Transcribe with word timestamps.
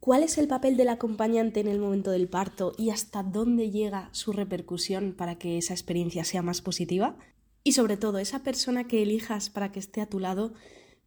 ¿Cuál 0.00 0.22
es 0.22 0.38
el 0.38 0.48
papel 0.48 0.78
del 0.78 0.88
acompañante 0.88 1.60
en 1.60 1.68
el 1.68 1.78
momento 1.78 2.10
del 2.10 2.26
parto 2.26 2.72
y 2.78 2.88
hasta 2.88 3.22
dónde 3.22 3.70
llega 3.70 4.08
su 4.12 4.32
repercusión 4.32 5.12
para 5.12 5.36
que 5.36 5.58
esa 5.58 5.74
experiencia 5.74 6.24
sea 6.24 6.40
más 6.40 6.62
positiva? 6.62 7.18
Y 7.64 7.72
sobre 7.72 7.98
todo, 7.98 8.18
esa 8.18 8.42
persona 8.42 8.88
que 8.88 9.02
elijas 9.02 9.50
para 9.50 9.72
que 9.72 9.78
esté 9.78 10.00
a 10.00 10.08
tu 10.08 10.18
lado, 10.18 10.54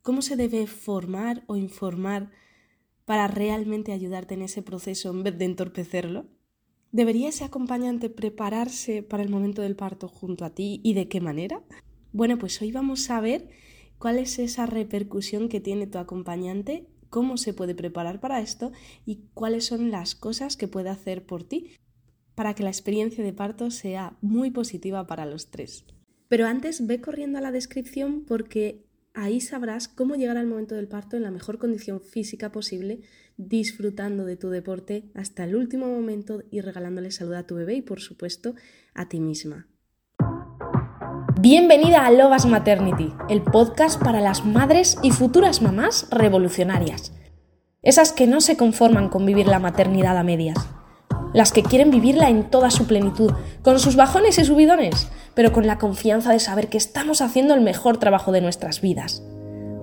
¿cómo 0.04 0.22
se 0.22 0.36
debe 0.36 0.68
formar 0.68 1.44
o 1.48 1.56
informar 1.56 2.30
para 3.06 3.28
realmente 3.28 3.94
ayudarte 3.94 4.36
en 4.36 4.44
ese 4.44 4.62
proceso 4.62 5.10
en 5.10 5.24
vez 5.24 5.40
de 5.40 5.46
entorpecerlo? 5.46 6.28
¿Debería 6.92 7.30
ese 7.30 7.46
acompañante 7.46 8.12
prepararse 8.12 9.02
para 9.02 9.24
el 9.24 9.30
momento 9.30 9.64
del 9.64 9.76
parto 9.76 10.08
junto 10.08 10.46
a 10.46 10.52
ti 10.52 10.82
y 10.84 10.94
de 10.94 11.08
qué 11.08 11.20
manera? 11.20 11.64
Bueno, 12.12 12.38
pues 12.38 12.62
hoy 12.62 12.72
vamos 12.72 13.10
a 13.10 13.20
ver 13.22 13.50
cuál 13.98 14.20
es 14.20 14.38
esa 14.38 14.68
repercusión 14.68 15.50
que 15.50 15.60
tiene 15.60 15.88
tu 15.88 15.98
acompañante, 15.98 16.93
cómo 17.14 17.38
se 17.38 17.54
puede 17.54 17.76
preparar 17.76 18.20
para 18.20 18.42
esto 18.42 18.72
y 19.06 19.28
cuáles 19.36 19.66
son 19.66 19.92
las 19.92 20.16
cosas 20.16 20.58
que 20.58 20.68
puede 20.68 20.90
hacer 20.90 21.28
por 21.28 21.44
ti 21.44 21.70
para 22.34 22.56
que 22.56 22.64
la 22.64 22.72
experiencia 22.72 23.24
de 23.24 23.34
parto 23.34 23.70
sea 23.70 24.18
muy 24.22 24.50
positiva 24.50 25.06
para 25.06 25.28
los 25.28 25.52
tres. 25.52 25.86
Pero 26.28 26.48
antes 26.48 26.88
ve 26.88 27.02
corriendo 27.02 27.38
a 27.38 27.42
la 27.42 27.52
descripción 27.52 28.26
porque 28.26 28.88
ahí 29.14 29.42
sabrás 29.42 29.88
cómo 29.88 30.16
llegar 30.16 30.38
al 30.38 30.48
momento 30.48 30.74
del 30.74 30.88
parto 30.88 31.16
en 31.16 31.22
la 31.22 31.30
mejor 31.30 31.60
condición 31.60 32.02
física 32.02 32.52
posible, 32.52 33.02
disfrutando 33.38 34.26
de 34.26 34.36
tu 34.36 34.50
deporte 34.50 35.12
hasta 35.14 35.44
el 35.44 35.56
último 35.56 35.86
momento 35.86 36.42
y 36.50 36.62
regalándole 36.62 37.12
salud 37.12 37.36
a 37.36 37.46
tu 37.46 37.54
bebé 37.54 37.76
y 37.76 37.82
por 37.84 38.02
supuesto 38.02 38.56
a 38.96 39.08
ti 39.08 39.20
misma. 39.20 39.68
Bienvenida 41.40 42.06
a 42.06 42.12
Lovas 42.12 42.46
Maternity, 42.46 43.12
el 43.28 43.42
podcast 43.42 44.02
para 44.02 44.22
las 44.22 44.46
madres 44.46 44.98
y 45.02 45.12
futuras 45.12 45.62
mamás 45.62 46.08
revolucionarias. 46.12 47.12
Esas 47.82 48.14
que 48.14 48.28
no 48.28 48.40
se 48.40 48.56
conforman 48.56 49.10
con 49.10 49.26
vivir 49.26 49.48
la 49.48 49.60
maternidad 49.60 50.18
a 50.18 50.24
medias. 50.24 50.58
Las 51.34 51.52
que 51.52 51.64
quieren 51.64 51.90
vivirla 51.90 52.30
en 52.30 52.50
toda 52.50 52.70
su 52.70 52.86
plenitud, 52.86 53.32
con 53.64 53.80
sus 53.80 53.96
bajones 53.96 54.38
y 54.38 54.46
subidones, 54.46 55.10
pero 55.34 55.52
con 55.52 55.66
la 55.66 55.80
confianza 55.80 56.32
de 56.32 56.40
saber 56.40 56.70
que 56.70 56.78
estamos 56.78 57.22
haciendo 57.22 57.56
el 57.56 57.62
mejor 57.62 57.98
trabajo 57.98 58.32
de 58.32 58.42
nuestras 58.42 58.80
vidas. 58.80 59.24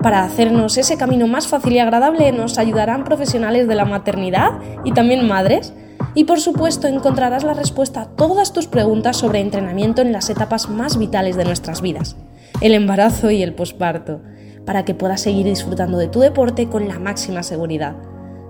Para 0.01 0.25
hacernos 0.25 0.79
ese 0.79 0.97
camino 0.97 1.27
más 1.27 1.49
fácil 1.49 1.75
y 1.75 1.79
agradable 1.81 2.33
nos 2.33 2.59
ayudarán 2.59 3.05
profesionales 3.05 3.69
de 3.69 3.75
la 3.75 3.85
maternidad 3.85 4.53
y 4.85 4.93
también 4.93 5.27
madres 5.27 5.75
y 6.15 6.25
por 6.25 6.41
supuesto 6.41 6.89
encontrarás 6.89 7.45
la 7.45 7.55
respuesta 7.55 8.03
a 8.03 8.09
todas 8.09 8.53
tus 8.53 8.67
preguntas 8.67 9.17
sobre 9.17 9.41
entrenamiento 9.41 10.03
en 10.03 10.13
las 10.13 10.31
etapas 10.31 10.69
más 10.69 10.99
vitales 10.99 11.37
de 11.37 11.45
nuestras 11.45 11.81
vidas, 11.81 12.17
el 12.61 12.75
embarazo 12.75 13.31
y 13.31 13.43
el 13.43 13.55
posparto, 13.55 14.21
para 14.67 14.85
que 14.85 14.95
puedas 14.95 15.21
seguir 15.21 15.47
disfrutando 15.47 15.99
de 15.99 16.09
tu 16.09 16.21
deporte 16.21 16.69
con 16.69 16.89
la 16.89 16.99
máxima 16.99 17.43
seguridad. 17.43 17.97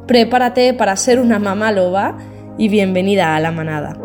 Prepárate 0.06 0.74
para 0.74 0.96
ser 0.96 1.20
una 1.20 1.38
mamá 1.38 1.72
loba 1.72 2.18
y 2.58 2.68
bienvenida 2.68 3.36
a 3.36 3.40
la 3.40 3.52
manada. 3.52 3.96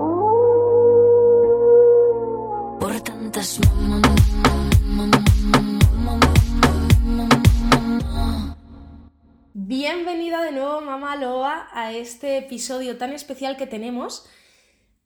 Bienvenida 9.88 10.42
de 10.42 10.52
nuevo, 10.52 10.82
mamá 10.82 11.16
Loa, 11.16 11.68
a 11.72 11.94
este 11.94 12.40
episodio 12.40 12.98
tan 12.98 13.14
especial 13.14 13.56
que 13.56 13.68
tenemos, 13.68 14.26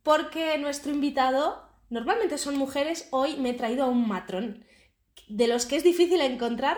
porque 0.04 0.58
nuestro 0.58 0.94
invitado, 0.94 1.70
normalmente 1.90 2.38
son 2.38 2.56
mujeres, 2.58 3.10
hoy 3.12 3.36
me 3.36 3.50
he 3.50 3.54
traído 3.54 3.84
a 3.84 3.90
un 3.90 4.08
matrón, 4.08 4.64
de 5.28 5.50
los 5.50 5.66
que 5.66 5.76
es 5.76 5.84
difícil 5.84 6.22
encontrar 6.22 6.78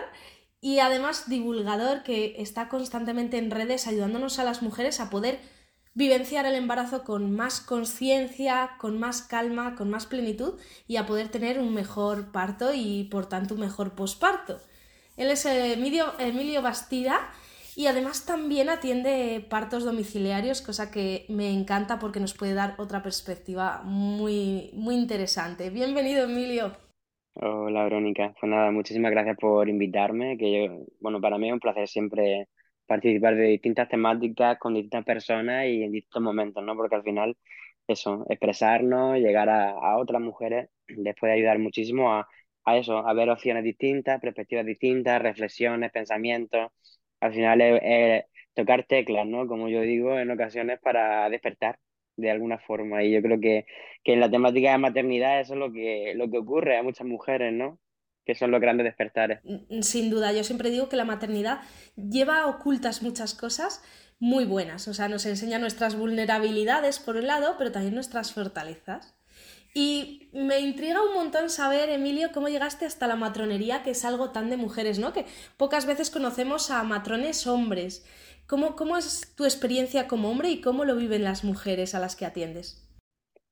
y 0.60 0.80
además 0.80 1.28
divulgador 1.28 2.02
que 2.02 2.34
está 2.38 2.68
constantemente 2.68 3.38
en 3.38 3.52
redes 3.52 3.86
ayudándonos 3.86 4.40
a 4.40 4.44
las 4.44 4.62
mujeres 4.62 4.98
a 4.98 5.08
poder 5.08 5.38
vivenciar 5.94 6.44
el 6.44 6.56
embarazo 6.56 7.04
con 7.04 7.30
más 7.30 7.60
conciencia, 7.60 8.72
con 8.80 8.98
más 8.98 9.22
calma, 9.22 9.76
con 9.76 9.90
más 9.90 10.06
plenitud 10.06 10.58
y 10.88 10.96
a 10.96 11.06
poder 11.06 11.28
tener 11.28 11.60
un 11.60 11.72
mejor 11.72 12.32
parto 12.32 12.74
y 12.74 13.04
por 13.04 13.26
tanto 13.26 13.54
un 13.54 13.60
mejor 13.60 13.94
posparto. 13.94 14.60
Él 15.16 15.30
es 15.30 15.46
Emilio, 15.46 16.14
Emilio 16.18 16.62
Bastida 16.62 17.30
y 17.76 17.86
además 17.86 18.26
también 18.26 18.68
atiende 18.68 19.44
partos 19.48 19.84
domiciliarios, 19.84 20.62
cosa 20.62 20.90
que 20.90 21.26
me 21.28 21.50
encanta 21.52 21.98
porque 21.98 22.20
nos 22.20 22.34
puede 22.34 22.54
dar 22.54 22.74
otra 22.78 23.02
perspectiva 23.02 23.82
muy, 23.84 24.70
muy 24.74 24.94
interesante. 24.96 25.70
Bienvenido, 25.70 26.24
Emilio. 26.24 26.76
Hola, 27.34 27.84
Verónica. 27.84 28.34
Pues 28.40 28.50
nada, 28.50 28.70
muchísimas 28.70 29.10
gracias 29.10 29.36
por 29.38 29.68
invitarme, 29.68 30.36
que 30.38 30.66
yo, 30.68 30.86
bueno, 31.00 31.20
para 31.20 31.38
mí 31.38 31.48
es 31.48 31.54
un 31.54 31.60
placer 31.60 31.88
siempre 31.88 32.48
participar 32.86 33.36
de 33.36 33.44
distintas 33.44 33.88
temáticas 33.88 34.58
con 34.58 34.74
distintas 34.74 35.04
personas 35.04 35.66
y 35.66 35.82
en 35.82 35.92
distintos 35.92 36.22
momentos, 36.22 36.62
¿no? 36.64 36.76
Porque 36.76 36.96
al 36.96 37.02
final, 37.02 37.36
eso, 37.86 38.26
expresarnos, 38.28 39.18
llegar 39.18 39.48
a, 39.48 39.70
a 39.70 39.98
otras 39.98 40.20
mujeres, 40.22 40.68
les 40.88 41.14
puede 41.16 41.34
ayudar 41.34 41.58
muchísimo 41.58 42.12
a, 42.12 42.28
a 42.64 42.76
eso, 42.76 42.98
a 42.98 43.12
ver 43.14 43.30
opciones 43.30 43.64
distintas, 43.64 44.20
perspectivas 44.20 44.66
distintas, 44.66 45.22
reflexiones, 45.22 45.90
pensamientos 45.92 46.70
al 47.22 47.32
final 47.32 47.60
es, 47.60 48.24
tocar 48.54 48.84
teclas, 48.86 49.26
¿no? 49.26 49.46
Como 49.46 49.68
yo 49.68 49.80
digo, 49.80 50.18
en 50.18 50.30
ocasiones 50.30 50.80
para 50.80 51.30
despertar 51.30 51.78
de 52.16 52.30
alguna 52.30 52.58
forma. 52.58 53.02
Y 53.04 53.12
yo 53.12 53.22
creo 53.22 53.40
que, 53.40 53.64
que 54.02 54.12
en 54.12 54.20
la 54.20 54.30
temática 54.30 54.72
de 54.72 54.78
maternidad 54.78 55.40
eso 55.40 55.54
es 55.54 55.60
lo 55.60 55.72
que, 55.72 56.14
lo 56.16 56.30
que 56.30 56.38
ocurre 56.38 56.76
a 56.76 56.82
muchas 56.82 57.06
mujeres, 57.06 57.52
¿no? 57.52 57.78
Que 58.26 58.34
son 58.34 58.50
los 58.50 58.60
grandes 58.60 58.84
despertares. 58.84 59.38
Mm, 59.44 59.78
mm, 59.78 59.82
sin 59.82 60.10
duda, 60.10 60.32
yo 60.32 60.42
siempre 60.42 60.70
digo 60.70 60.88
que 60.88 60.96
la 60.96 61.04
maternidad 61.04 61.60
lleva 61.96 62.46
ocultas 62.46 63.02
muchas 63.02 63.34
cosas 63.34 63.82
muy 64.18 64.44
buenas. 64.44 64.88
O 64.88 64.94
sea, 64.94 65.08
nos 65.08 65.24
enseña 65.24 65.60
nuestras 65.60 65.96
vulnerabilidades 65.96 66.98
por 66.98 67.16
un 67.16 67.28
lado, 67.28 67.54
pero 67.56 67.70
también 67.70 67.94
nuestras 67.94 68.32
fortalezas. 68.32 69.16
Y 69.74 70.28
me 70.32 70.60
intriga 70.60 71.02
un 71.02 71.14
montón 71.14 71.48
saber, 71.48 71.88
Emilio, 71.88 72.30
cómo 72.32 72.48
llegaste 72.48 72.84
hasta 72.84 73.06
la 73.06 73.16
matronería, 73.16 73.82
que 73.82 73.90
es 73.90 74.04
algo 74.04 74.30
tan 74.30 74.50
de 74.50 74.58
mujeres, 74.58 74.98
¿no? 74.98 75.12
Que 75.12 75.24
pocas 75.56 75.86
veces 75.86 76.10
conocemos 76.10 76.70
a 76.70 76.82
matrones 76.82 77.46
hombres. 77.46 78.06
¿Cómo, 78.46 78.76
cómo 78.76 78.98
es 78.98 79.34
tu 79.34 79.44
experiencia 79.44 80.08
como 80.08 80.30
hombre 80.30 80.50
y 80.50 80.60
cómo 80.60 80.84
lo 80.84 80.96
viven 80.96 81.24
las 81.24 81.42
mujeres 81.42 81.94
a 81.94 82.00
las 82.00 82.16
que 82.16 82.26
atiendes? 82.26 82.86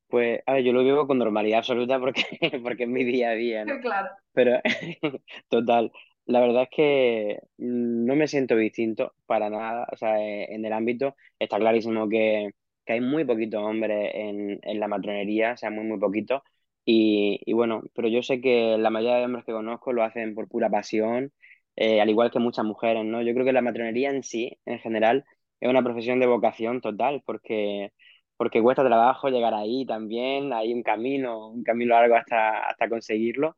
Pues, 0.09 0.41
a 0.44 0.54
ver, 0.54 0.64
yo 0.64 0.72
lo 0.72 0.84
vivo 0.84 1.06
con 1.06 1.19
normalidad 1.19 1.60
absoluta 1.60 1.98
porque, 1.98 2.22
porque 2.62 2.82
es 2.82 2.88
mi 2.88 3.04
día 3.04 3.30
a 3.30 3.34
día, 3.34 3.64
¿no? 3.64 3.80
Claro. 3.80 4.10
Pero, 4.34 4.60
total, 5.48 5.91
la 6.26 6.41
verdad 6.41 6.64
es 6.64 6.69
que 6.70 7.41
no 7.56 8.14
me 8.14 8.28
siento 8.28 8.56
distinto 8.56 9.14
para 9.26 9.48
nada. 9.48 9.86
O 9.91 9.97
sea, 9.97 10.16
en 10.20 10.64
el 10.64 10.72
ámbito 10.72 11.16
está 11.38 11.59
clarísimo 11.59 12.09
que 12.09 12.50
que 12.91 12.95
hay 12.95 13.01
muy 13.01 13.25
poquitos 13.25 13.62
hombres 13.62 14.11
en, 14.15 14.59
en 14.62 14.81
la 14.81 14.89
matronería, 14.89 15.53
o 15.55 15.56
sea, 15.56 15.71
muy, 15.71 15.84
muy 15.84 15.99
poquitos. 15.99 16.43
Y, 16.84 17.41
y, 17.45 17.53
bueno, 17.53 17.83
pero 17.95 18.09
yo 18.09 18.23
sé 18.23 18.41
que 18.41 18.77
la 18.78 18.91
mayoría 18.91 19.19
de 19.19 19.25
hombres 19.27 19.45
que 19.45 19.53
conozco 19.53 19.93
lo 19.93 20.03
hacen 20.03 20.34
por 20.34 20.49
pura 20.49 20.71
pasión, 20.71 21.33
eh, 21.77 22.01
al 22.01 22.11
igual 22.11 22.31
que 22.31 22.39
muchas 22.39 22.65
mujeres, 22.65 23.05
¿no? 23.05 23.23
Yo 23.23 23.33
creo 23.34 23.45
que 23.45 23.53
la 23.53 23.62
matronería 23.62 24.11
en 24.11 24.23
sí, 24.23 24.59
en 24.67 24.78
general, 24.81 25.25
es 25.61 25.69
una 25.71 25.83
profesión 25.84 26.21
de 26.21 26.27
vocación 26.27 26.81
total, 26.81 27.23
porque, 27.25 27.93
porque 28.37 28.62
cuesta 28.62 28.84
trabajo 28.84 29.28
llegar 29.28 29.55
ahí 29.55 29.87
también, 29.87 30.53
hay 30.53 30.72
un 30.72 30.83
camino, 30.83 31.49
un 31.49 31.62
camino 31.62 31.95
largo 31.95 32.17
hasta, 32.17 32.67
hasta 32.69 32.89
conseguirlo. 32.89 33.57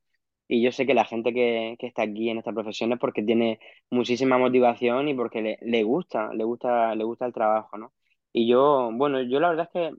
Y 0.49 0.63
yo 0.63 0.73
sé 0.73 0.85
que 0.87 0.95
la 0.95 1.05
gente 1.07 1.33
que, 1.33 1.77
que 1.79 1.87
está 1.87 2.03
aquí 2.03 2.29
en 2.29 2.39
esta 2.39 2.53
profesión 2.53 2.93
es 2.93 2.99
porque 2.99 3.23
tiene 3.23 3.59
muchísima 3.91 4.37
motivación 4.39 5.09
y 5.09 5.15
porque 5.15 5.41
le, 5.43 5.59
le 5.63 5.83
gusta, 5.85 6.33
le 6.35 6.45
gusta, 6.45 6.95
le 6.95 7.05
gusta 7.05 7.25
el 7.27 7.33
trabajo, 7.33 7.79
¿no? 7.79 7.93
Y 8.33 8.49
yo, 8.49 8.91
bueno, 8.95 9.23
yo 9.23 9.41
la 9.41 9.51
verdad 9.51 9.69
es 9.75 9.91
que 9.93 9.97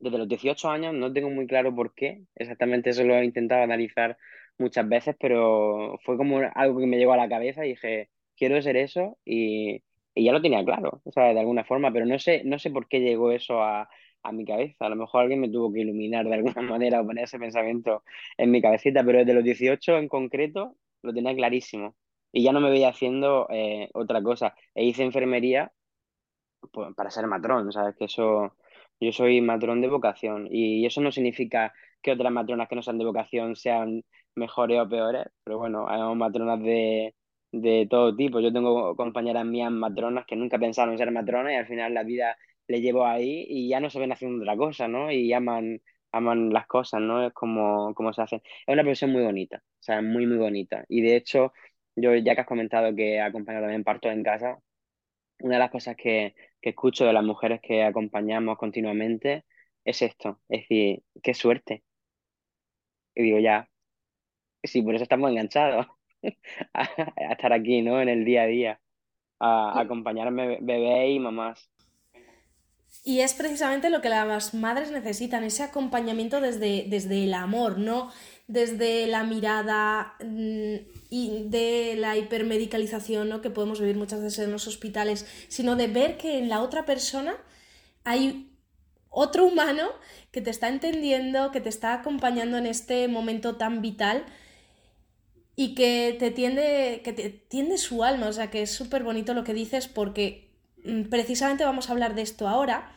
desde 0.00 0.18
los 0.18 0.28
18 0.28 0.70
años 0.70 0.94
no 0.94 1.12
tengo 1.12 1.30
muy 1.30 1.46
claro 1.46 1.74
por 1.74 1.94
qué, 1.94 2.24
exactamente 2.34 2.90
eso 2.90 3.04
lo 3.04 3.14
he 3.16 3.24
intentado 3.24 3.62
analizar 3.62 4.18
muchas 4.58 4.88
veces, 4.88 5.16
pero 5.20 5.98
fue 6.04 6.16
como 6.16 6.40
algo 6.54 6.80
que 6.80 6.86
me 6.86 6.98
llegó 6.98 7.12
a 7.12 7.16
la 7.16 7.28
cabeza 7.28 7.64
y 7.64 7.70
dije, 7.70 8.10
quiero 8.36 8.60
ser 8.62 8.76
eso 8.76 9.18
y, 9.24 9.82
y 10.14 10.24
ya 10.24 10.32
lo 10.32 10.42
tenía 10.42 10.64
claro, 10.64 11.00
o 11.04 11.12
sea, 11.12 11.32
de 11.34 11.40
alguna 11.40 11.64
forma, 11.64 11.92
pero 11.92 12.06
no 12.06 12.18
sé, 12.18 12.42
no 12.44 12.58
sé 12.58 12.70
por 12.70 12.88
qué 12.88 13.00
llegó 13.00 13.32
eso 13.32 13.62
a, 13.62 13.88
a 14.22 14.32
mi 14.32 14.44
cabeza, 14.44 14.86
a 14.86 14.88
lo 14.90 14.96
mejor 14.96 15.22
alguien 15.22 15.40
me 15.40 15.48
tuvo 15.50 15.72
que 15.72 15.80
iluminar 15.80 16.26
de 16.26 16.34
alguna 16.34 16.62
manera 16.62 17.00
o 17.00 17.06
poner 17.06 17.24
ese 17.24 17.38
pensamiento 17.38 18.04
en 18.36 18.50
mi 18.50 18.60
cabecita, 18.62 19.04
pero 19.04 19.18
desde 19.18 19.34
los 19.34 19.44
18 19.44 19.96
en 19.98 20.08
concreto 20.08 20.76
lo 21.02 21.12
tenía 21.14 21.34
clarísimo 21.34 21.96
y 22.32 22.42
ya 22.44 22.52
no 22.52 22.60
me 22.60 22.70
veía 22.70 22.88
haciendo 22.88 23.46
eh, 23.50 23.90
otra 23.94 24.22
cosa. 24.22 24.54
E 24.74 24.84
hice 24.84 25.02
enfermería 25.02 25.72
para 26.96 27.10
ser 27.10 27.26
matrón, 27.26 27.72
¿sabes? 27.72 27.94
Que 27.96 28.04
eso, 28.06 28.56
yo 29.00 29.12
soy 29.12 29.40
matrón 29.40 29.80
de 29.80 29.88
vocación 29.88 30.48
y 30.50 30.86
eso 30.86 31.00
no 31.00 31.12
significa 31.12 31.72
que 32.02 32.12
otras 32.12 32.32
matronas 32.32 32.68
que 32.68 32.76
no 32.76 32.82
sean 32.82 32.98
de 32.98 33.04
vocación 33.04 33.56
sean 33.56 34.04
mejores 34.34 34.80
o 34.80 34.88
peores, 34.88 35.26
pero 35.44 35.58
bueno, 35.58 35.88
hay 35.88 36.00
matronas 36.16 36.60
de, 36.62 37.14
de 37.52 37.86
todo 37.90 38.14
tipo. 38.16 38.40
Yo 38.40 38.52
tengo 38.52 38.96
compañeras 38.96 39.44
mías 39.44 39.70
matronas 39.70 40.24
que 40.26 40.36
nunca 40.36 40.58
pensaron 40.58 40.96
ser 40.98 41.10
matronas 41.10 41.52
y 41.52 41.56
al 41.56 41.66
final 41.66 41.94
la 41.94 42.02
vida 42.04 42.36
le 42.66 42.80
llevo 42.80 43.06
ahí 43.06 43.44
y 43.48 43.68
ya 43.68 43.80
no 43.80 43.90
se 43.90 43.98
ven 43.98 44.12
haciendo 44.12 44.42
otra 44.42 44.56
cosa, 44.56 44.88
¿no? 44.88 45.10
Y 45.10 45.32
aman, 45.32 45.80
aman 46.12 46.50
las 46.52 46.66
cosas, 46.66 47.00
¿no? 47.00 47.24
Es 47.26 47.32
como, 47.32 47.94
como 47.94 48.12
se 48.12 48.22
hacen. 48.22 48.40
Es 48.66 48.72
una 48.72 48.82
profesión 48.82 49.12
muy 49.12 49.22
bonita, 49.22 49.58
o 49.58 49.82
sea, 49.82 50.00
muy, 50.02 50.26
muy 50.26 50.38
bonita. 50.38 50.84
Y 50.88 51.02
de 51.02 51.16
hecho, 51.16 51.52
yo 51.96 52.14
ya 52.16 52.34
que 52.34 52.40
has 52.42 52.46
comentado 52.46 52.94
que 52.94 53.14
he 53.16 53.20
acompañado 53.20 53.64
también 53.64 53.84
partos 53.84 54.12
en 54.12 54.22
casa, 54.22 54.58
una 55.42 55.54
de 55.56 55.60
las 55.60 55.70
cosas 55.70 55.96
que, 55.96 56.34
que 56.60 56.70
escucho 56.70 57.04
de 57.06 57.12
las 57.12 57.24
mujeres 57.24 57.60
que 57.62 57.84
acompañamos 57.84 58.58
continuamente 58.58 59.44
es 59.84 60.02
esto, 60.02 60.40
es 60.48 60.62
decir, 60.62 61.02
qué 61.22 61.34
suerte. 61.34 61.84
Y 63.14 63.22
digo, 63.22 63.38
ya, 63.38 63.68
sí, 64.64 64.82
por 64.82 64.94
eso 64.94 65.04
estamos 65.04 65.30
enganchados 65.30 65.86
a, 66.74 66.82
a 66.82 67.32
estar 67.32 67.52
aquí, 67.52 67.82
¿no? 67.82 68.00
En 68.02 68.08
el 68.08 68.24
día 68.24 68.42
a 68.44 68.46
día, 68.46 68.82
a, 69.40 69.78
a 69.78 69.82
acompañarme 69.82 70.58
bebé 70.62 71.10
y 71.10 71.20
mamás. 71.20 71.70
Y 73.04 73.20
es 73.20 73.34
precisamente 73.34 73.90
lo 73.90 74.00
que 74.00 74.08
las 74.08 74.54
madres 74.54 74.92
necesitan, 74.92 75.42
ese 75.42 75.64
acompañamiento 75.64 76.40
desde, 76.40 76.86
desde 76.88 77.24
el 77.24 77.34
amor, 77.34 77.78
no 77.78 78.12
desde 78.52 79.06
la 79.06 79.24
mirada 79.24 80.14
mm, 80.22 80.74
y 81.08 81.44
de 81.46 81.94
la 81.96 82.16
hipermedicalización 82.18 83.28
¿no? 83.28 83.40
que 83.40 83.50
podemos 83.50 83.80
vivir 83.80 83.96
muchas 83.96 84.22
veces 84.22 84.40
en 84.40 84.52
los 84.52 84.66
hospitales, 84.66 85.26
sino 85.48 85.74
de 85.74 85.86
ver 85.86 86.18
que 86.18 86.38
en 86.38 86.48
la 86.48 86.60
otra 86.60 86.84
persona 86.84 87.34
hay 88.04 88.50
otro 89.08 89.46
humano 89.46 89.88
que 90.30 90.40
te 90.40 90.50
está 90.50 90.68
entendiendo, 90.68 91.50
que 91.50 91.60
te 91.60 91.68
está 91.68 91.94
acompañando 91.94 92.58
en 92.58 92.66
este 92.66 93.08
momento 93.08 93.56
tan 93.56 93.80
vital 93.80 94.24
y 95.56 95.74
que 95.74 96.16
te 96.18 96.30
tiende, 96.30 97.02
que 97.04 97.12
te 97.12 97.30
tiende 97.30 97.78
su 97.78 98.04
alma. 98.04 98.28
O 98.28 98.32
sea 98.32 98.50
que 98.50 98.62
es 98.62 98.70
súper 98.70 99.02
bonito 99.02 99.34
lo 99.34 99.44
que 99.44 99.54
dices 99.54 99.86
porque 99.88 100.51
precisamente 101.10 101.64
vamos 101.64 101.88
a 101.88 101.92
hablar 101.92 102.14
de 102.14 102.22
esto 102.22 102.48
ahora, 102.48 102.92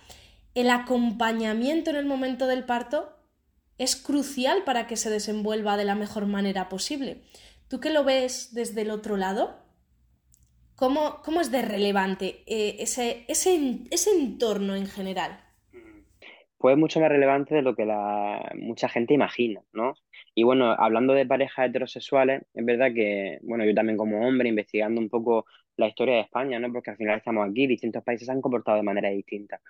el 0.53 0.69
acompañamiento 0.69 1.89
en 1.89 1.97
el 1.97 2.05
momento 2.05 2.47
del 2.47 2.63
parto 2.63 3.15
es 3.77 3.95
crucial 3.95 4.63
para 4.63 4.87
que 4.87 4.95
se 4.95 5.09
desenvuelva 5.09 5.77
de 5.77 5.85
la 5.85 5.95
mejor 5.95 6.25
manera 6.25 6.69
posible. 6.69 7.21
¿Tú 7.67 7.79
que 7.79 7.91
lo 7.91 8.03
ves 8.03 8.53
desde 8.53 8.81
el 8.81 8.89
otro 8.89 9.17
lado? 9.17 9.65
¿Cómo, 10.75 11.21
cómo 11.23 11.41
es 11.41 11.51
de 11.51 11.61
relevante 11.61 12.43
eh, 12.47 12.77
ese, 12.79 13.25
ese, 13.27 13.83
ese, 13.91 14.11
entorno 14.11 14.75
en 14.75 14.87
general? 14.87 15.39
Pues 16.57 16.77
mucho 16.77 16.99
más 16.99 17.09
relevante 17.09 17.55
de 17.55 17.61
lo 17.61 17.75
que 17.75 17.85
mucha 18.55 18.89
gente 18.89 19.13
imagina, 19.13 19.61
¿no? 19.71 19.93
Y 20.33 20.43
bueno, 20.43 20.71
hablando 20.71 21.13
de 21.13 21.25
parejas 21.25 21.69
heterosexuales, 21.69 22.43
es 22.53 22.65
verdad 22.65 22.93
que, 22.93 23.39
bueno, 23.43 23.65
yo 23.65 23.73
también 23.73 23.97
como 23.97 24.27
hombre, 24.27 24.49
investigando 24.49 24.99
un 24.99 25.09
poco 25.09 25.45
la 25.77 25.87
historia 25.87 26.15
de 26.15 26.21
España, 26.21 26.59
¿no? 26.59 26.71
Porque 26.71 26.91
al 26.91 26.97
final 26.97 27.17
estamos 27.17 27.47
aquí, 27.49 27.67
distintos 27.67 28.03
países 28.03 28.25
se 28.27 28.31
han 28.31 28.41
comportado 28.41 28.77
de 28.77 28.83
manera 28.83 29.09
distinta. 29.09 29.61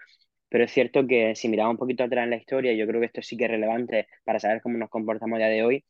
Pero 0.50 0.64
es 0.66 0.72
cierto 0.72 1.06
que 1.08 1.36
si 1.36 1.50
miramos 1.50 1.74
un 1.74 1.78
poquito 1.80 2.04
atrás 2.04 2.24
en 2.26 2.32
la 2.32 2.38
historia, 2.38 2.74
yo 2.74 2.88
creo 2.88 3.00
que 3.02 3.08
esto 3.08 3.22
sí 3.22 3.38
que 3.38 3.46
es 3.46 3.52
relevante 3.52 4.08
para 4.24 4.40
saber 4.40 4.62
cómo 4.62 4.78
nos 4.78 4.90
comportamos 4.90 5.36
a 5.38 5.40
día 5.40 5.48
de 5.50 5.64
hoy. 5.64 5.86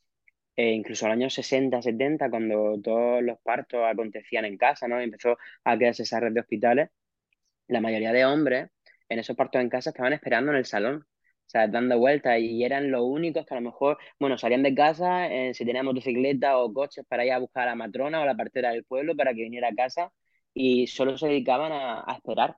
Eh, 0.56 0.71
incluso 0.73 1.06
en 1.06 1.09
los 1.12 1.17
años 1.17 1.33
60, 1.33 1.81
70, 1.81 2.29
cuando 2.29 2.79
todos 2.81 3.21
los 3.23 3.39
partos 3.41 3.81
acontecían 3.85 4.45
en 4.45 4.57
casa, 4.57 4.88
¿no? 4.88 5.00
empezó 5.01 5.38
a 5.65 5.77
crearse 5.77 6.03
esa 6.03 6.19
red 6.21 6.31
de 6.33 6.39
hospitales, 6.41 6.89
la 7.67 7.81
mayoría 7.81 8.13
de 8.13 8.25
hombres 8.25 8.69
en 9.09 9.19
esos 9.19 9.35
partos 9.35 9.62
en 9.62 9.69
casa 9.69 9.91
estaban 9.91 10.13
esperando 10.13 10.51
en 10.51 10.57
el 10.57 10.65
salón 10.65 11.06
o 11.47 11.50
sea, 11.50 11.68
dando 11.68 11.97
vueltas 12.00 12.39
y 12.39 12.63
eran 12.63 12.92
los 12.92 13.01
únicos 13.03 13.45
que 13.45 13.53
a 13.53 13.57
lo 13.57 13.63
mejor, 13.69 13.97
bueno, 14.19 14.38
salían 14.38 14.63
de 14.63 14.74
casa, 14.75 15.27
eh, 15.31 15.53
si 15.53 15.65
tenían 15.65 15.86
motocicleta 15.86 16.57
o 16.57 16.74
coches 16.74 17.06
para 17.07 17.25
ir 17.25 17.31
a 17.33 17.39
buscar 17.39 17.63
a 17.63 17.71
la 17.71 17.75
matrona 17.75 18.21
o 18.21 18.25
la 18.25 18.36
partera 18.36 18.71
del 18.71 18.83
pueblo 18.83 19.15
para 19.15 19.33
que 19.33 19.44
viniera 19.44 19.69
a 19.69 19.75
casa 19.75 20.12
y 20.53 20.88
solo 20.88 21.18
se 21.18 21.27
dedicaban 21.27 21.71
a, 21.71 22.06
esperar, 22.15 22.57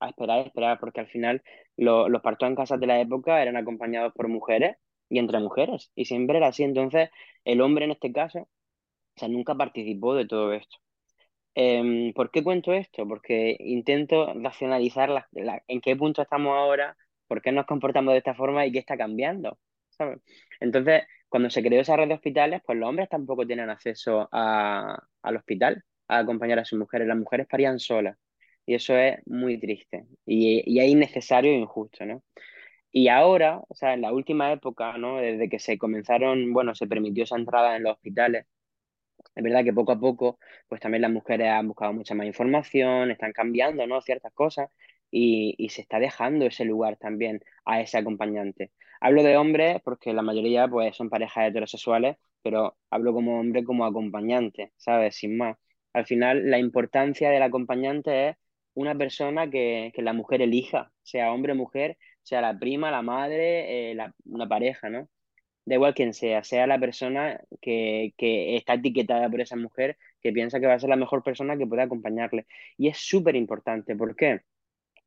a 0.00 0.08
esperar, 0.10 0.38
a 0.40 0.42
esperar, 0.42 0.78
porque 0.80 1.00
al 1.00 1.08
final 1.08 1.42
los 1.76 2.22
partos 2.22 2.48
en 2.48 2.56
casa 2.56 2.76
de 2.76 2.86
la 2.86 3.00
época 3.00 3.40
eran 3.42 3.56
acompañados 3.56 4.12
por 4.14 4.28
mujeres 4.28 4.76
y 5.08 5.18
entre 5.18 5.40
mujeres 5.40 5.90
y 5.94 6.04
siempre 6.06 6.38
era 6.38 6.48
así. 6.48 6.62
Entonces, 6.64 7.10
el 7.44 7.60
hombre 7.60 7.84
en 7.86 7.92
este 7.92 8.12
caso, 8.12 8.40
o 8.40 8.48
sea, 9.20 9.28
nunca 9.28 9.54
participó 9.54 10.14
de 10.14 10.26
todo 10.26 10.52
esto. 10.52 10.76
Em, 11.54 12.12
¿por 12.12 12.30
qué 12.30 12.44
cuento 12.44 12.72
esto? 12.72 13.06
Porque 13.08 13.56
intento 13.60 14.32
racionalizar 14.34 15.26
en 15.68 15.80
qué 15.80 15.96
punto 15.96 16.22
estamos 16.22 16.54
ahora 16.56 16.96
¿Por 17.26 17.42
qué 17.42 17.52
nos 17.52 17.66
comportamos 17.66 18.12
de 18.12 18.18
esta 18.18 18.34
forma 18.34 18.66
y 18.66 18.72
qué 18.72 18.78
está 18.78 18.96
cambiando? 18.96 19.58
Entonces, 20.60 21.02
cuando 21.28 21.50
se 21.50 21.62
creó 21.62 21.80
esa 21.80 21.96
red 21.96 22.08
de 22.08 22.14
hospitales, 22.14 22.62
pues 22.64 22.78
los 22.78 22.88
hombres 22.88 23.08
tampoco 23.08 23.46
tienen 23.46 23.70
acceso 23.70 24.28
a, 24.32 25.02
al 25.22 25.36
hospital 25.36 25.84
a 26.08 26.18
acompañar 26.18 26.58
a 26.58 26.64
sus 26.64 26.78
mujeres. 26.78 27.08
Las 27.08 27.16
mujeres 27.18 27.46
parían 27.48 27.78
solas. 27.78 28.16
Y 28.66 28.74
eso 28.74 28.96
es 28.96 29.18
muy 29.26 29.58
triste. 29.60 30.06
Y, 30.24 30.62
y 30.66 30.80
es 30.80 30.88
innecesario 30.88 31.52
e 31.52 31.56
injusto, 31.56 32.04
¿no? 32.04 32.22
Y 32.92 33.08
ahora, 33.08 33.62
o 33.68 33.74
sea, 33.74 33.94
en 33.94 34.02
la 34.02 34.12
última 34.12 34.52
época, 34.52 34.96
¿no? 34.98 35.18
Desde 35.18 35.48
que 35.48 35.58
se 35.58 35.78
comenzaron, 35.78 36.52
bueno, 36.52 36.74
se 36.74 36.86
permitió 36.86 37.24
esa 37.24 37.36
entrada 37.36 37.76
en 37.76 37.82
los 37.84 37.94
hospitales, 37.94 38.46
es 39.34 39.42
verdad 39.44 39.64
que 39.64 39.72
poco 39.72 39.92
a 39.92 40.00
poco, 40.00 40.38
pues 40.68 40.80
también 40.80 41.02
las 41.02 41.10
mujeres 41.10 41.48
han 41.48 41.68
buscado 41.68 41.92
mucha 41.92 42.14
más 42.14 42.26
información, 42.26 43.10
están 43.10 43.32
cambiando, 43.32 43.86
¿no? 43.86 44.00
Ciertas 44.00 44.32
cosas 44.32 44.70
y, 45.10 45.68
se 45.70 45.82
está 45.82 45.98
dejando 45.98 46.46
ese 46.46 46.64
lugar 46.64 46.96
también 46.96 47.42
a 47.64 47.80
ese 47.80 47.98
acompañante. 47.98 48.72
Hablo 49.00 49.22
de 49.22 49.36
hombres 49.36 49.80
porque 49.84 50.12
la 50.12 50.22
mayoría 50.22 50.68
pues 50.68 50.96
son 50.96 51.10
parejas 51.10 51.48
heterosexuales, 51.48 52.16
pero 52.42 52.76
hablo 52.90 53.12
como 53.12 53.40
hombre 53.40 53.64
como 53.64 53.84
acompañante, 53.86 54.72
¿sabes? 54.76 55.16
Sin 55.16 55.36
más. 55.36 55.56
Al 55.92 56.06
final, 56.06 56.50
la 56.50 56.58
importancia 56.58 57.30
del 57.30 57.42
acompañante 57.42 58.30
es 58.30 58.36
una 58.74 58.94
persona 58.94 59.50
que, 59.50 59.92
la 59.96 60.12
mujer 60.12 60.42
elija, 60.42 60.92
sea 61.02 61.32
hombre 61.32 61.52
o 61.52 61.56
mujer, 61.56 61.98
sea 62.22 62.40
la 62.40 62.58
prima, 62.58 62.90
la 62.90 63.02
madre, 63.02 63.92
eh, 63.92 63.98
una 64.26 64.48
pareja, 64.48 64.88
¿no? 64.90 65.08
Da 65.66 65.74
igual 65.76 65.94
quien 65.94 66.14
sea, 66.14 66.44
sea 66.44 66.66
la 66.66 66.78
persona 66.78 67.40
que, 67.60 68.14
que 68.18 68.56
está 68.56 68.74
etiquetada 68.74 69.28
por 69.30 69.40
esa 69.40 69.56
mujer, 69.56 69.98
que 70.20 70.32
piensa 70.32 70.60
que 70.60 70.66
va 70.66 70.74
a 70.74 70.80
ser 70.80 70.90
la 70.90 70.96
mejor 70.96 71.22
persona 71.22 71.56
que 71.58 71.66
puede 71.66 71.82
acompañarle. 71.82 72.46
Y 72.78 72.88
es 72.88 72.98
súper 72.98 73.36
importante. 73.36 73.96
¿Por 73.96 74.16
qué? 74.16 74.42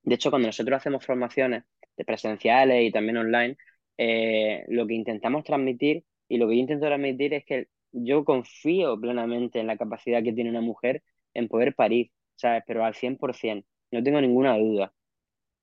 De 0.04 0.16
hecho, 0.16 0.30
cuando 0.30 0.48
nosotros 0.48 0.78
hacemos 0.78 1.06
formaciones 1.06 1.64
de 1.98 2.06
presenciales 2.06 2.84
y 2.84 2.92
también 2.92 3.18
online, 3.18 3.58
eh, 3.98 4.66
lo 4.70 4.88
que 4.88 4.94
intentamos 4.94 5.44
transmitir 5.44 6.04
y 6.28 6.38
lo 6.38 6.48
que 6.48 6.56
yo 6.56 6.62
intento 6.62 6.86
transmitir 6.88 7.34
es 7.34 7.46
que 7.46 7.68
yo 7.92 8.24
confío 8.24 9.00
plenamente 9.00 9.60
en 9.60 9.68
la 9.68 9.78
capacidad 9.78 10.24
que 10.24 10.34
tiene 10.34 10.50
una 10.50 10.62
mujer 10.62 11.04
en 11.34 11.48
poder 11.48 11.76
parir, 11.76 12.12
¿sabes? 12.36 12.64
Pero 12.68 12.84
al 12.86 12.94
100%, 12.96 13.68
no 13.92 14.04
tengo 14.04 14.22
ninguna 14.22 14.58
duda. 14.58 14.94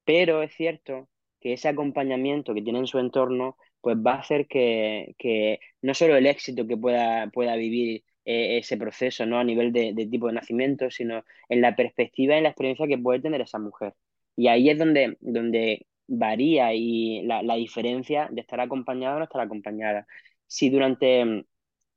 Pero 0.05 0.43
es 0.43 0.55
cierto 0.55 1.09
que 1.41 1.53
ese 1.55 1.69
acompañamiento 1.69 2.55
que 2.55 2.63
tiene 2.63 2.79
en 2.81 2.87
su 2.87 2.99
entorno, 2.99 3.57
pues 3.81 3.97
va 3.97 4.15
a 4.15 4.19
hacer 4.21 4.47
que, 4.49 5.15
que 5.19 5.61
no 5.83 5.95
solo 5.95 6.17
el 6.17 6.27
éxito 6.27 6.67
que 6.67 6.77
pueda, 6.77 7.29
pueda 7.31 7.57
vivir 7.57 8.05
eh, 8.25 8.59
ese 8.59 8.77
proceso, 8.77 9.27
¿no? 9.27 9.39
A 9.39 9.45
nivel 9.45 9.73
de, 9.73 9.93
de 9.95 10.07
tipo 10.07 10.27
de 10.29 10.35
nacimiento, 10.35 10.91
sino 10.91 11.25
en 11.49 11.61
la 11.61 11.77
perspectiva 11.77 12.35
y 12.35 12.39
en 12.39 12.43
la 12.45 12.51
experiencia 12.51 12.87
que 12.87 12.99
puede 12.99 13.21
tener 13.21 13.41
esa 13.41 13.59
mujer. 13.59 13.95
Y 14.37 14.49
ahí 14.49 14.71
es 14.71 14.79
donde, 14.79 15.17
donde 15.21 15.87
varía 16.07 16.75
y 16.75 17.23
la, 17.23 17.57
diferencia 17.57 18.29
de 18.31 18.41
estar 18.41 18.61
acompañada 18.61 19.17
o 19.17 19.19
no 19.19 19.25
estar 19.25 19.41
acompañada. 19.41 20.07
Si 20.47 20.71
durante 20.71 21.25
mm, 21.25 21.45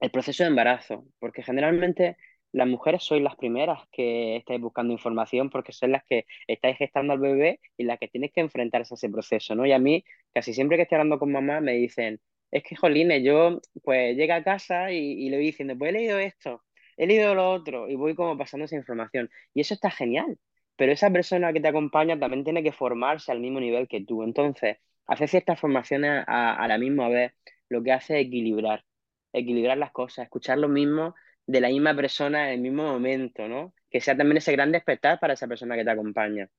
el 0.02 0.12
proceso 0.12 0.44
de 0.44 0.50
embarazo, 0.50 1.06
porque 1.20 1.44
generalmente 1.44 2.18
las 2.52 2.68
mujeres 2.68 3.04
sois 3.04 3.22
las 3.22 3.36
primeras 3.36 3.80
que 3.92 4.38
estáis 4.38 4.60
buscando 4.62 4.94
información 4.94 5.50
porque 5.50 5.72
son 5.74 5.92
las 5.92 6.04
que 6.06 6.26
estáis 6.48 6.78
gestando 6.78 7.14
al 7.14 7.20
bebé 7.20 7.60
y 7.78 7.84
las 7.84 8.00
que 8.00 8.08
tienes 8.08 8.32
que 8.32 8.42
enfrentarse 8.42 8.94
a 8.94 8.96
ese 8.96 9.10
proceso, 9.10 9.54
¿no? 9.56 9.66
Y 9.66 9.72
a 9.72 9.80
mí, 9.80 10.04
casi 10.34 10.54
siempre 10.54 10.78
que 10.78 10.84
estoy 10.84 10.96
hablando 10.98 11.20
con 11.20 11.32
mamá, 11.32 11.62
me 11.62 11.74
dicen, 11.74 12.20
es 12.52 12.64
que, 12.64 12.76
jolines, 12.76 13.24
yo 13.24 13.62
pues 13.84 14.16
llega 14.18 14.38
a 14.38 14.44
casa 14.44 14.92
y, 14.92 14.98
y 14.98 15.30
le 15.30 15.38
voy 15.38 15.46
diciendo, 15.48 15.78
pues 15.78 15.90
he 15.90 15.94
leído 15.94 16.18
esto, 16.20 16.64
he 16.98 17.06
leído 17.08 17.36
lo 17.36 17.52
otro, 17.52 17.88
y 17.90 17.96
voy 17.96 18.16
como 18.16 18.38
pasando 18.38 18.66
esa 18.66 18.76
información. 18.76 19.30
Y 19.54 19.62
eso 19.62 19.74
está 19.76 19.92
genial, 19.92 20.38
pero 20.80 20.94
esa 20.94 21.12
persona 21.12 21.52
que 21.52 21.60
te 21.60 21.68
acompaña 21.68 22.18
también 22.18 22.46
tiene 22.46 22.64
que 22.64 22.72
formarse 22.72 23.34
al 23.34 23.42
mismo 23.42 23.60
nivel 23.60 23.90
que 23.90 24.00
tú. 24.06 24.24
Entonces, 24.24 24.78
hacer 25.08 25.28
ciertas 25.28 25.60
formaciones 25.60 26.24
a, 26.26 26.66
la 26.70 26.78
misma 26.78 27.10
vez 27.10 27.34
lo 27.68 27.84
que 27.84 27.92
hace 27.92 28.18
es 28.18 28.28
equilibrar, 28.28 28.86
equilibrar 29.34 29.78
las 29.78 29.92
cosas, 29.92 30.24
escuchar 30.24 30.58
lo 30.58 30.70
mismo 30.70 31.16
de 31.46 31.60
la 31.60 31.68
misma 31.68 31.94
persona 31.94 32.48
en 32.48 32.54
el 32.54 32.62
mismo 32.62 32.84
momento, 32.84 33.50
¿no? 33.50 33.74
Que 33.92 34.00
sea 34.00 34.16
también 34.16 34.38
ese 34.38 34.54
gran 34.54 34.72
despertar 34.72 35.20
para 35.20 35.34
esa 35.34 35.50
persona 35.50 35.76
que 35.76 35.84
te 35.84 35.92
acompaña. 35.92 36.50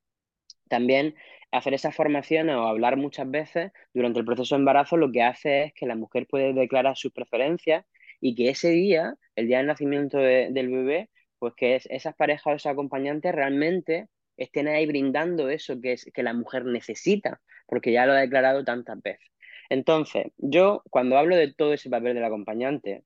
También 0.69 1.15
hacer 1.51 1.73
esas 1.73 1.97
formaciones 1.97 2.57
o 2.57 2.67
hablar 2.67 2.99
muchas 2.99 3.31
veces 3.31 3.73
durante 3.95 4.19
el 4.19 4.27
proceso 4.27 4.55
de 4.55 4.59
embarazo 4.61 4.99
lo 4.99 5.11
que 5.11 5.23
hace 5.23 5.65
es 5.65 5.73
que 5.73 5.87
la 5.87 5.97
mujer 5.97 6.27
puede 6.29 6.53
declarar 6.53 6.95
sus 6.95 7.13
preferencias 7.13 7.87
y 8.21 8.35
que 8.35 8.51
ese 8.51 8.69
día, 8.69 9.15
el 9.35 9.47
día 9.47 9.59
del 9.59 9.67
nacimiento 9.69 10.19
del 10.19 10.69
bebé, 10.69 11.09
pues 11.41 11.55
que 11.57 11.77
es, 11.77 11.87
esas 11.91 12.15
parejas 12.15 12.47
o 12.47 12.57
esos 12.57 12.71
acompañantes 12.73 13.35
realmente 13.35 14.09
estén 14.37 14.69
ahí 14.69 14.87
brindando 14.87 15.51
eso 15.51 15.81
que, 15.81 15.93
es, 15.95 16.11
que 16.15 16.23
la 16.23 16.35
mujer 16.35 16.65
necesita, 16.67 17.41
porque 17.67 17.93
ya 17.93 18.07
lo 18.07 18.13
ha 18.13 18.21
declarado 18.21 18.65
tantas 18.65 19.03
veces. 19.03 19.27
Entonces, 19.71 20.27
yo 20.39 20.83
cuando 20.91 21.19
hablo 21.19 21.37
de 21.37 21.53
todo 21.55 21.75
ese 21.75 21.91
papel 21.91 22.15
del 22.15 22.25
acompañante, 22.25 23.05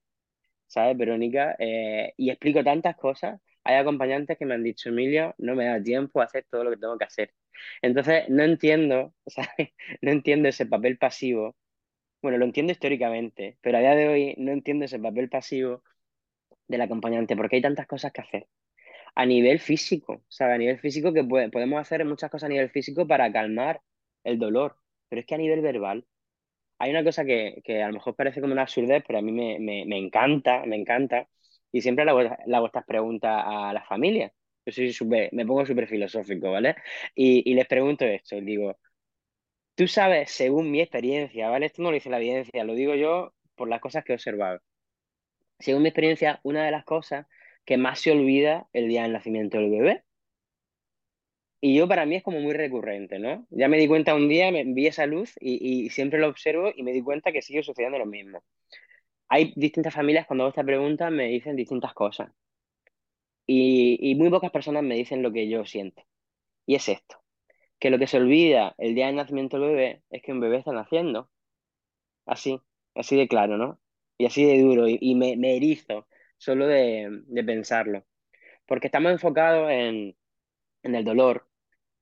¿sabes, 0.67 0.97
Verónica? 0.97 1.57
Eh, 1.59 2.15
y 2.17 2.31
explico 2.31 2.65
tantas 2.65 2.97
cosas, 2.97 3.41
hay 3.65 3.77
acompañantes 3.77 4.39
que 4.39 4.47
me 4.47 4.55
han 4.55 4.63
dicho, 4.65 4.91
Emilio, 4.91 5.35
no 5.39 5.55
me 5.55 5.67
da 5.67 5.83
tiempo 5.83 6.21
a 6.21 6.25
hacer 6.25 6.47
todo 6.51 6.65
lo 6.65 6.71
que 6.71 6.77
tengo 6.79 6.99
que 6.99 7.05
hacer. 7.05 7.35
Entonces, 7.83 8.29
no 8.29 8.43
entiendo, 8.45 9.15
¿sabes? 9.27 9.71
No 10.03 10.11
entiendo 10.13 10.49
ese 10.49 10.67
papel 10.67 10.99
pasivo. 10.99 11.57
Bueno, 12.23 12.39
lo 12.39 12.47
entiendo 12.47 12.73
históricamente, 12.73 13.59
pero 13.63 13.79
a 13.79 13.81
día 13.81 13.95
de 13.97 14.09
hoy 14.09 14.35
no 14.39 14.53
entiendo 14.53 14.87
ese 14.87 14.99
papel 14.99 15.29
pasivo 15.29 15.83
del 16.69 16.81
acompañante, 16.83 17.37
porque 17.37 17.57
hay 17.57 17.63
tantas 17.63 17.87
cosas 17.87 18.13
que 18.13 18.21
hacer. 18.23 18.49
a 19.15 19.27
nivel 19.27 19.61
físico, 19.61 20.25
¿sabes? 20.29 20.57
A 20.57 20.59
nivel 20.59 20.79
físico 20.81 21.13
que 21.13 21.25
podemos 21.25 21.81
hacer 21.81 22.05
muchas 22.05 22.31
cosas 22.31 22.47
a 22.49 22.51
nivel 22.51 22.71
físico 22.71 23.07
para 23.07 23.33
calmar 23.33 23.81
el 24.25 24.39
dolor, 24.39 24.79
pero 25.09 25.21
es 25.21 25.27
que 25.27 25.35
a 25.37 25.39
nivel 25.39 25.61
verbal 25.63 26.07
hay 26.79 26.91
una 26.91 27.05
cosa 27.05 27.25
que, 27.25 27.63
a 27.83 27.87
lo 27.89 27.95
mejor 27.95 28.15
parece 28.17 28.41
como 28.41 28.53
una 28.53 28.63
absurdez, 28.63 29.05
pero 29.07 29.19
a 29.19 29.23
mí 29.23 29.33
me, 29.33 29.99
encanta, 29.99 30.65
me 30.67 30.77
encanta, 30.77 31.29
y 31.73 31.81
siempre 31.83 32.05
le 32.05 32.11
hago, 32.13 32.67
estas 32.67 32.85
preguntas 32.85 33.43
a 33.47 33.73
las 33.73 33.87
familias. 33.89 34.33
Yo 34.67 34.73
soy 34.73 34.93
super, 34.93 35.29
me 35.33 35.47
pongo 35.47 35.67
súper 35.67 35.87
filosófico, 35.89 36.51
¿vale? 36.51 36.77
Y, 37.15 37.51
y 37.51 37.55
les 37.55 37.67
pregunto 37.67 38.05
esto, 38.05 38.41
digo, 38.41 38.77
tú 39.75 39.87
sabes, 39.89 40.31
según 40.31 40.71
mi 40.71 40.81
experiencia, 40.81 41.49
¿vale? 41.49 41.67
Esto 41.67 41.83
no 41.83 41.91
lo 41.91 41.95
dice 41.95 42.11
la 42.11 42.19
evidencia, 42.19 42.65
lo 42.65 42.75
digo 42.75 42.95
yo 42.95 43.35
por 43.55 43.69
las 43.69 43.81
cosas 43.81 44.05
que 44.05 44.13
he 44.13 44.17
observado. 44.17 44.61
Según 45.59 45.83
mi 45.83 45.89
experiencia, 45.89 46.41
una 46.43 46.65
de 46.65 46.71
las 46.71 46.85
cosas 46.85 47.27
que 47.65 47.77
más 47.77 48.01
se 48.01 48.13
olvida 48.13 48.69
el 48.73 48.89
día 48.89 49.03
del 49.03 49.13
nacimiento 49.13 49.59
del 49.59 49.71
bebé. 49.71 50.05
Y 51.61 51.75
yo 51.77 51.89
para 51.89 52.05
mí 52.05 52.17
es 52.17 52.23
como 52.23 52.41
muy 52.41 52.53
recurrente, 52.53 53.19
¿no? 53.19 53.47
Ya 53.51 53.69
me 53.69 53.79
di 53.79 53.89
cuenta 53.89 54.15
un 54.15 54.29
día, 54.29 54.51
me 54.53 54.65
vi 54.65 54.87
esa 54.87 55.07
luz 55.07 55.35
y, 55.41 55.89
siempre 55.91 56.19
lo 56.19 56.29
observo 56.29 56.71
y 56.75 56.83
me 56.83 56.93
di 56.93 57.03
cuenta 57.03 57.33
que 57.33 57.41
sigue 57.43 57.63
sucediendo 57.63 57.99
lo 57.99 58.07
mismo. 58.07 58.45
Hay 59.29 59.53
distintas 59.57 59.95
familias 59.95 60.27
cuando 60.27 60.45
hago 60.45 60.51
esta 60.51 60.65
pregunta 60.65 61.11
me 61.11 61.27
dicen 61.29 61.57
distintas 61.57 61.95
cosas. 61.95 62.31
Y, 63.47 63.99
y 64.01 64.15
muy 64.15 64.31
pocas 64.31 64.51
personas 64.51 64.83
me 64.83 64.95
dicen 64.97 65.23
lo 65.23 65.33
que 65.33 65.49
yo 65.49 65.65
siento. 65.65 66.03
Y 66.67 66.75
es 66.77 66.89
esto, 66.89 67.23
que 67.79 67.91
lo 67.91 67.99
que 67.99 68.07
se 68.07 68.19
olvida 68.19 68.75
el 68.79 68.95
día 68.95 69.07
del 69.07 69.17
nacimiento 69.17 69.59
del 69.59 69.71
bebé 69.71 70.03
es 70.11 70.23
que 70.23 70.33
un 70.33 70.41
bebé 70.41 70.59
está 70.59 70.73
naciendo. 70.73 71.31
Así, 72.27 72.61
así 72.95 73.17
de 73.17 73.29
claro, 73.29 73.57
¿no? 73.59 73.81
Y 74.19 74.27
así 74.27 74.45
de 74.45 74.61
duro. 74.61 74.87
Y, 74.89 75.15
me, 75.15 75.37
me 75.37 75.57
erizo 75.57 76.07
solo 76.45 76.67
de, 76.67 77.25
pensarlo. 77.47 78.05
Porque 78.67 78.89
estamos 78.89 79.13
enfocados 79.13 79.71
en, 79.71 80.17
el 80.83 81.05
dolor, 81.05 81.49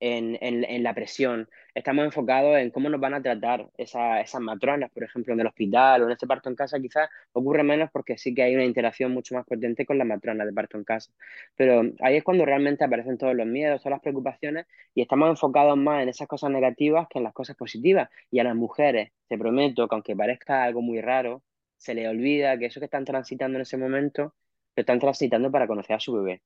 en, 0.00 0.83
la 0.83 0.95
presión, 0.95 1.49
estamos 1.75 2.04
enfocados 2.04 2.59
en 2.59 2.71
cómo 2.71 2.88
nos 2.88 3.00
van 3.00 3.14
a 3.14 3.23
tratar 3.23 3.69
esas 3.78 4.40
matronas, 4.40 4.90
por 4.90 5.04
ejemplo, 5.04 5.33
en 5.35 5.40
el 5.40 5.47
hospital 5.47 6.02
o 6.02 6.07
en 6.07 6.12
este 6.12 6.26
parto 6.26 6.49
en 6.49 6.57
casa, 6.57 6.81
quizás 6.81 7.09
ocurre 7.33 7.62
menos 7.62 7.90
porque 7.92 8.19
sí 8.19 8.35
que 8.35 8.42
hay 8.42 8.54
una 8.54 8.64
interacción 8.64 9.12
mucho 9.12 9.35
más 9.35 9.47
potente 9.47 9.87
con 9.87 9.99
la 9.99 10.04
matrona 10.04 10.45
de 10.45 10.52
parto 10.52 10.76
en 10.78 10.85
casa. 10.85 11.12
Pero 11.57 11.83
ahí 12.00 12.16
es 12.16 12.25
cuando 12.25 12.45
realmente 12.45 12.85
aparecen 12.85 13.19
todos 13.19 13.35
los 13.35 13.47
miedos, 13.47 13.81
todas 13.81 13.92
las 13.97 14.02
preocupaciones 14.02 14.66
y 14.95 15.02
estamos 15.02 15.31
enfocados 15.31 15.76
más 15.76 16.02
en 16.02 16.09
esas 16.09 16.28
cosas 16.28 16.50
negativas 16.50 17.07
que 17.09 17.19
en 17.19 17.25
las 17.25 17.35
cosas 17.35 17.57
positivas. 17.57 18.09
Y 18.31 18.40
a 18.40 18.45
las 18.45 18.57
mujeres, 18.57 19.12
te 19.28 19.38
prometo 19.38 19.88
que 19.88 19.95
aunque 19.95 20.16
parezca 20.16 20.64
algo 20.64 20.83
muy 20.83 21.00
raro, 21.00 21.42
se 21.83 21.95
le 21.95 22.09
olvida 22.09 22.59
que 22.59 22.67
eso 22.67 22.81
que 22.81 22.87
están 22.87 23.05
transitando 23.05 23.59
en 23.59 23.62
ese 23.62 23.77
momento, 23.77 24.35
lo 24.77 24.81
están 24.83 25.01
transitando 25.01 25.51
para 25.51 25.67
conocer 25.67 25.97
a 25.97 26.01
su 26.01 26.12
bebé. 26.15 26.43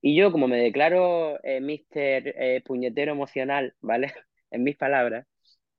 Y 0.00 0.16
yo, 0.16 0.32
como 0.32 0.48
me 0.48 0.58
declaro 0.58 1.42
eh, 1.44 1.60
mister 1.60 2.34
eh, 2.38 2.62
puñetero 2.64 3.12
emocional, 3.12 3.74
¿vale? 3.80 4.12
en 4.52 4.64
mis 4.64 4.76
palabras, 4.76 5.26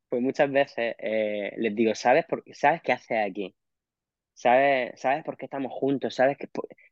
pues 0.10 0.22
muchas 0.22 0.52
veces 0.52 0.96
eh, 1.00 1.54
les 1.58 1.76
digo, 1.76 1.96
¿sabes, 1.96 2.26
por, 2.26 2.44
¿sabes 2.54 2.82
qué 2.84 2.94
haces 2.94 3.18
aquí? 3.30 3.56
¿Sabes, 4.34 5.00
¿Sabes 5.02 5.24
por 5.24 5.38
qué 5.38 5.46
estamos 5.46 5.72
juntos? 5.74 6.16
¿Sabes 6.16 6.38
qué, 6.38 6.48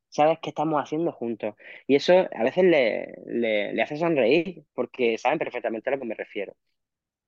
¿Sabes 0.09 0.39
qué 0.41 0.49
estamos 0.51 0.81
haciendo 0.81 1.11
juntos? 1.11 1.55
Y 1.87 1.95
eso 1.95 2.27
a 2.33 2.43
veces 2.43 2.63
le, 2.65 3.15
le, 3.27 3.73
le 3.73 3.81
hace 3.83 3.97
sonreír 3.97 4.65
porque 4.73 5.17
saben 5.17 5.39
perfectamente 5.39 5.89
a 5.89 5.93
lo 5.93 5.99
que 5.99 6.05
me 6.07 6.15
refiero. 6.15 6.55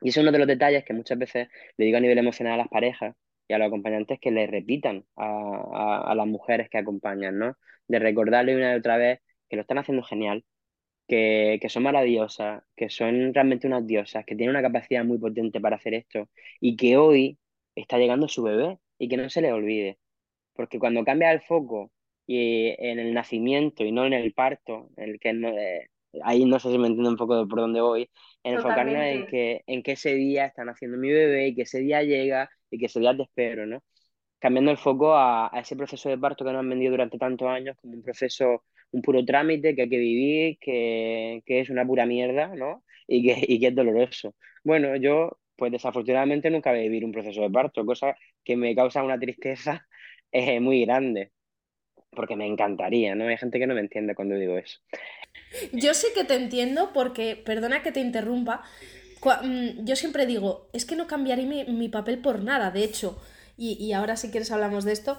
Y 0.02 0.10
eso 0.10 0.22
es 0.22 0.24
uno 0.26 0.32
de 0.32 0.40
los 0.40 0.48
detalles 0.48 0.86
que 0.86 0.94
muchas 0.94 1.18
veces 1.20 1.50
le 1.78 1.86
digo 1.86 1.98
a 1.98 2.02
nivel 2.02 2.18
emocional 2.20 2.54
a 2.56 2.58
las 2.58 2.68
parejas 2.70 3.16
y 3.48 3.54
a 3.54 3.58
los 3.58 3.68
acompañantes 3.68 4.20
que 4.20 4.32
le 4.32 4.48
repitan 4.48 5.06
a, 5.16 6.14
las 6.16 6.28
mujeres 6.28 6.70
que 6.70 6.78
acompañan, 6.78 7.38
¿no? 7.38 7.58
De 7.88 8.00
recordarle 8.00 8.56
una 8.56 8.74
y 8.74 8.78
otra 8.78 8.98
vez 8.98 9.22
que 9.50 9.56
lo 9.56 9.62
están 9.62 9.78
haciendo 9.78 10.04
genial, 10.04 10.44
que, 11.08 11.60
son 11.70 11.84
maravillosas, 11.84 12.64
que 12.76 12.90
son 12.90 13.34
realmente 13.34 13.68
unas 13.68 13.88
diosas, 13.88 14.26
que 14.26 14.36
tienen 14.36 14.52
una 14.52 14.62
capacidad 14.62 15.06
muy 15.06 15.18
potente 15.20 15.62
para 15.62 15.78
hacer 15.78 15.94
esto 15.94 16.30
y 16.60 16.76
que 16.76 16.98
hoy 16.98 17.38
está 17.76 17.98
llegando 17.98 18.28
su 18.28 18.44
bebé 18.44 18.80
y 19.00 19.08
que 19.10 19.18
no 19.18 19.30
se 19.30 19.42
le 19.42 19.54
olvide. 19.54 20.00
Porque 20.54 20.80
cuando 20.80 21.06
cambia 21.06 21.32
el 21.32 21.42
foco 21.42 21.92
y 22.26 22.76
en 22.80 23.00
el 23.00 23.14
nacimiento 23.14 23.86
y 23.86 23.92
no 23.92 24.06
en 24.06 24.14
el 24.14 24.34
parto, 24.34 24.90
en 24.98 25.12
el 25.12 25.20
que 25.20 25.34
no, 25.34 25.50
eh, 25.50 25.90
ahí 26.24 26.46
no 26.46 26.60
sé 26.60 26.72
si 26.72 26.78
me 26.78 26.88
entiendo 26.88 27.10
un 27.12 27.18
poco 27.18 27.48
por 27.48 27.60
dónde 27.60 27.82
voy, 27.82 28.10
en 28.44 28.56
enfocarnos 28.56 28.96
en 28.96 29.28
que, 29.28 29.64
en 29.68 29.84
que 29.84 29.94
ese 29.94 30.14
día 30.16 30.46
están 30.46 30.70
haciendo 30.70 30.98
mi 30.98 31.10
bebé 31.10 31.50
y 31.50 31.56
que 31.56 31.64
ese 31.64 31.80
día 31.80 32.04
llega 32.04 32.50
y 32.72 32.78
que 32.80 33.00
día 33.00 33.16
te 33.16 33.24
espero, 33.24 33.66
¿no? 33.66 33.84
Cambiando 34.40 34.72
el 34.72 34.78
foco 34.78 35.16
a, 35.16 35.52
ese 35.56 35.76
proceso 35.76 36.10
de 36.10 36.18
parto 36.18 36.46
que 36.46 36.52
nos 36.52 36.60
han 36.60 36.70
vendido 36.70 36.92
durante 36.92 37.18
tantos 37.18 37.48
años 37.48 37.76
como 37.82 37.94
un 37.96 38.04
proceso, 38.04 38.64
un 38.92 39.02
puro 39.02 39.26
trámite 39.26 39.76
que 39.76 39.84
hay 39.84 39.90
que 39.90 39.98
vivir, 39.98 40.58
que, 40.60 41.42
que 41.46 41.62
es 41.62 41.70
una 41.70 41.86
pura 41.86 42.06
mierda, 42.06 42.56
¿no? 42.56 42.84
Y 43.08 43.24
que, 43.24 43.46
y 43.48 43.60
que 43.60 43.68
es 43.68 43.76
doloroso. 43.76 44.36
Bueno, 44.64 44.96
yo, 44.96 45.40
pues 45.56 45.72
desafortunadamente 45.72 46.50
nunca 46.50 46.72
voy 46.72 46.80
a 46.80 46.84
vivir 46.84 47.06
un 47.06 47.12
proceso 47.12 47.42
de 47.42 47.50
parto, 47.50 47.86
cosa 47.86 48.16
que 48.44 48.56
me 48.56 48.76
causa 48.76 49.04
una 49.04 49.20
tristeza 49.20 49.88
eh, 50.32 50.60
muy 50.60 50.86
grande, 50.86 51.32
porque 52.12 52.36
me 52.36 52.46
encantaría, 52.46 53.16
¿no? 53.16 53.28
Hay 53.28 53.38
gente 53.38 53.60
que 53.60 53.68
no 53.68 53.74
me 53.76 53.82
entiende 53.82 54.16
cuando 54.16 54.36
digo 54.36 54.58
eso. 54.58 54.80
Yo 55.72 55.94
sí 55.94 56.08
que 56.14 56.24
te 56.24 56.36
entiendo 56.36 56.92
porque, 56.94 57.36
perdona 57.36 57.82
que 57.82 57.92
te 57.92 58.00
interrumpa, 58.00 58.64
yo 59.84 59.96
siempre 59.96 60.26
digo, 60.26 60.70
es 60.74 60.86
que 60.86 60.96
no 60.96 61.08
cambiaré 61.08 61.46
mi, 61.46 61.90
papel 61.90 62.20
por 62.20 62.44
nada, 62.44 62.72
de 62.72 62.84
hecho, 62.84 63.20
y, 63.58 63.92
ahora 63.94 64.18
si 64.18 64.30
quieres 64.30 64.52
hablamos 64.52 64.84
de 64.84 64.94
esto, 64.94 65.18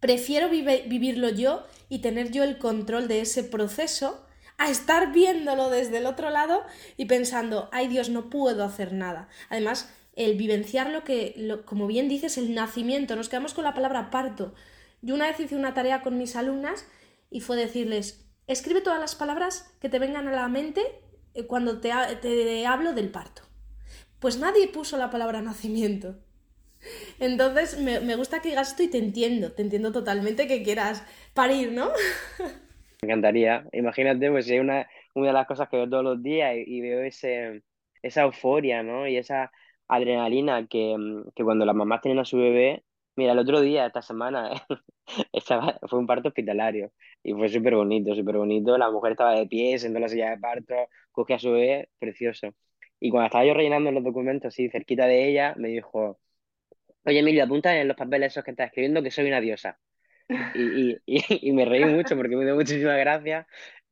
prefiero 0.00 0.48
vivirlo 0.48 1.30
yo 1.30 1.64
y 1.88 2.00
tener 2.00 2.30
yo 2.30 2.44
el 2.44 2.58
control 2.58 3.08
de 3.08 3.20
ese 3.20 3.44
proceso 3.44 4.24
a 4.58 4.70
estar 4.70 5.12
viéndolo 5.12 5.70
desde 5.70 5.98
el 5.98 6.06
otro 6.06 6.30
lado 6.30 6.62
y 6.96 7.06
pensando, 7.06 7.68
ay 7.72 7.88
Dios, 7.88 8.10
no 8.10 8.28
puedo 8.28 8.64
hacer 8.64 8.92
nada. 8.92 9.28
Además, 9.48 9.92
el 10.16 10.36
vivenciar 10.36 10.90
lo 10.90 11.04
que, 11.04 11.62
como 11.64 11.86
bien 11.86 12.08
dices, 12.08 12.38
el 12.38 12.54
nacimiento, 12.54 13.14
nos 13.16 13.28
quedamos 13.28 13.54
con 13.54 13.64
la 13.64 13.74
palabra 13.74 14.10
parto. 14.10 14.54
Yo 15.00 15.14
una 15.14 15.28
vez 15.28 15.38
hice 15.38 15.54
una 15.54 15.74
tarea 15.74 16.02
con 16.02 16.18
mis 16.18 16.34
alumnas 16.34 16.84
y 17.30 17.40
fue 17.40 17.56
decirles, 17.56 18.28
Escribe 18.48 18.80
todas 18.80 18.98
las 18.98 19.14
palabras 19.14 19.70
que 19.78 19.90
te 19.90 19.98
vengan 19.98 20.26
a 20.26 20.32
la 20.32 20.48
mente 20.48 20.82
cuando 21.46 21.80
te, 21.80 21.90
te 22.20 22.66
hablo 22.66 22.92
del 22.92 23.10
parto. 23.10 23.42
Pues 24.18 24.38
nadie 24.38 24.68
puso 24.68 24.96
la 24.96 25.10
palabra 25.10 25.42
nacimiento. 25.42 26.16
Entonces 27.18 27.80
me, 27.80 28.14
gusta 28.16 28.40
que 28.40 28.50
digas 28.50 28.70
esto 28.70 28.82
y 28.82 28.88
te 28.88 28.98
entiendo, 28.98 29.52
te 29.52 29.62
entiendo 29.62 29.92
totalmente 29.92 30.46
que 30.46 30.62
quieras 30.62 31.04
parir, 31.34 31.72
¿no? 31.72 31.90
Me 33.02 33.08
encantaría. 33.08 33.66
Imagínate, 33.72 34.30
pues 34.30 34.48
es 34.48 34.60
una, 34.60 34.88
una 35.14 35.28
de 35.28 35.32
las 35.32 35.46
cosas 35.46 35.68
que 35.68 35.76
veo 35.76 35.88
todos 35.88 36.04
los 36.04 36.22
días 36.22 36.54
y, 36.56 36.80
veo 36.80 37.02
ese, 37.02 37.62
esa 38.02 38.22
euforia, 38.22 38.82
¿no? 38.82 39.06
Y 39.08 39.16
esa 39.16 39.50
adrenalina 39.88 40.66
que, 40.66 40.96
que 41.34 41.44
cuando 41.44 41.64
las 41.64 41.74
mamás 41.74 42.00
tienen 42.00 42.18
a 42.20 42.24
su 42.24 42.36
bebé, 42.38 42.84
Mira, 43.18 43.32
el 43.32 43.40
otro 43.40 43.60
día, 43.60 43.84
esta 43.84 44.00
semana, 44.00 44.50
estaba, 45.32 45.78
fue 45.88 45.98
un 45.98 46.06
parto 46.06 46.28
hospitalario 46.28 46.92
y 47.22 47.32
fue 47.32 47.48
súper 47.48 47.74
bonito, 47.74 48.14
súper 48.14 48.36
bonito. 48.36 48.78
La 48.78 48.90
mujer 48.90 49.12
estaba 49.12 49.34
de 49.34 49.46
pie, 49.46 49.78
sentó 49.78 49.98
en 49.98 50.02
la 50.02 50.08
silla 50.08 50.30
de 50.30 50.38
parto, 50.38 50.74
coge 51.12 51.34
a 51.34 51.38
su 51.38 51.52
bebé, 51.52 51.88
precioso. 51.98 52.54
Y 53.00 53.10
cuando 53.10 53.26
estaba 53.26 53.44
yo 53.44 53.54
rellenando 53.54 53.92
los 53.92 54.04
documentos, 54.04 54.48
así, 54.48 54.68
cerquita 54.70 55.06
de 55.06 55.28
ella, 55.28 55.54
me 55.56 55.68
dijo, 55.68 56.20
oye 57.04 57.20
Emilio, 57.20 57.44
apunta 57.44 57.78
en 57.80 57.88
los 57.88 57.96
papeles 57.96 58.32
esos 58.32 58.44
que 58.44 58.52
estás 58.52 58.68
escribiendo 58.68 59.02
que 59.02 59.10
soy 59.10 59.28
una 59.28 59.40
diosa. 59.40 59.78
Y, 60.54 60.96
y, 61.06 61.22
y, 61.48 61.52
me 61.52 61.64
reí 61.64 61.84
mucho 61.84 62.16
porque 62.16 62.36
me 62.36 62.44
dio 62.44 62.54
muchísima 62.54 62.96
gracia. 62.96 63.46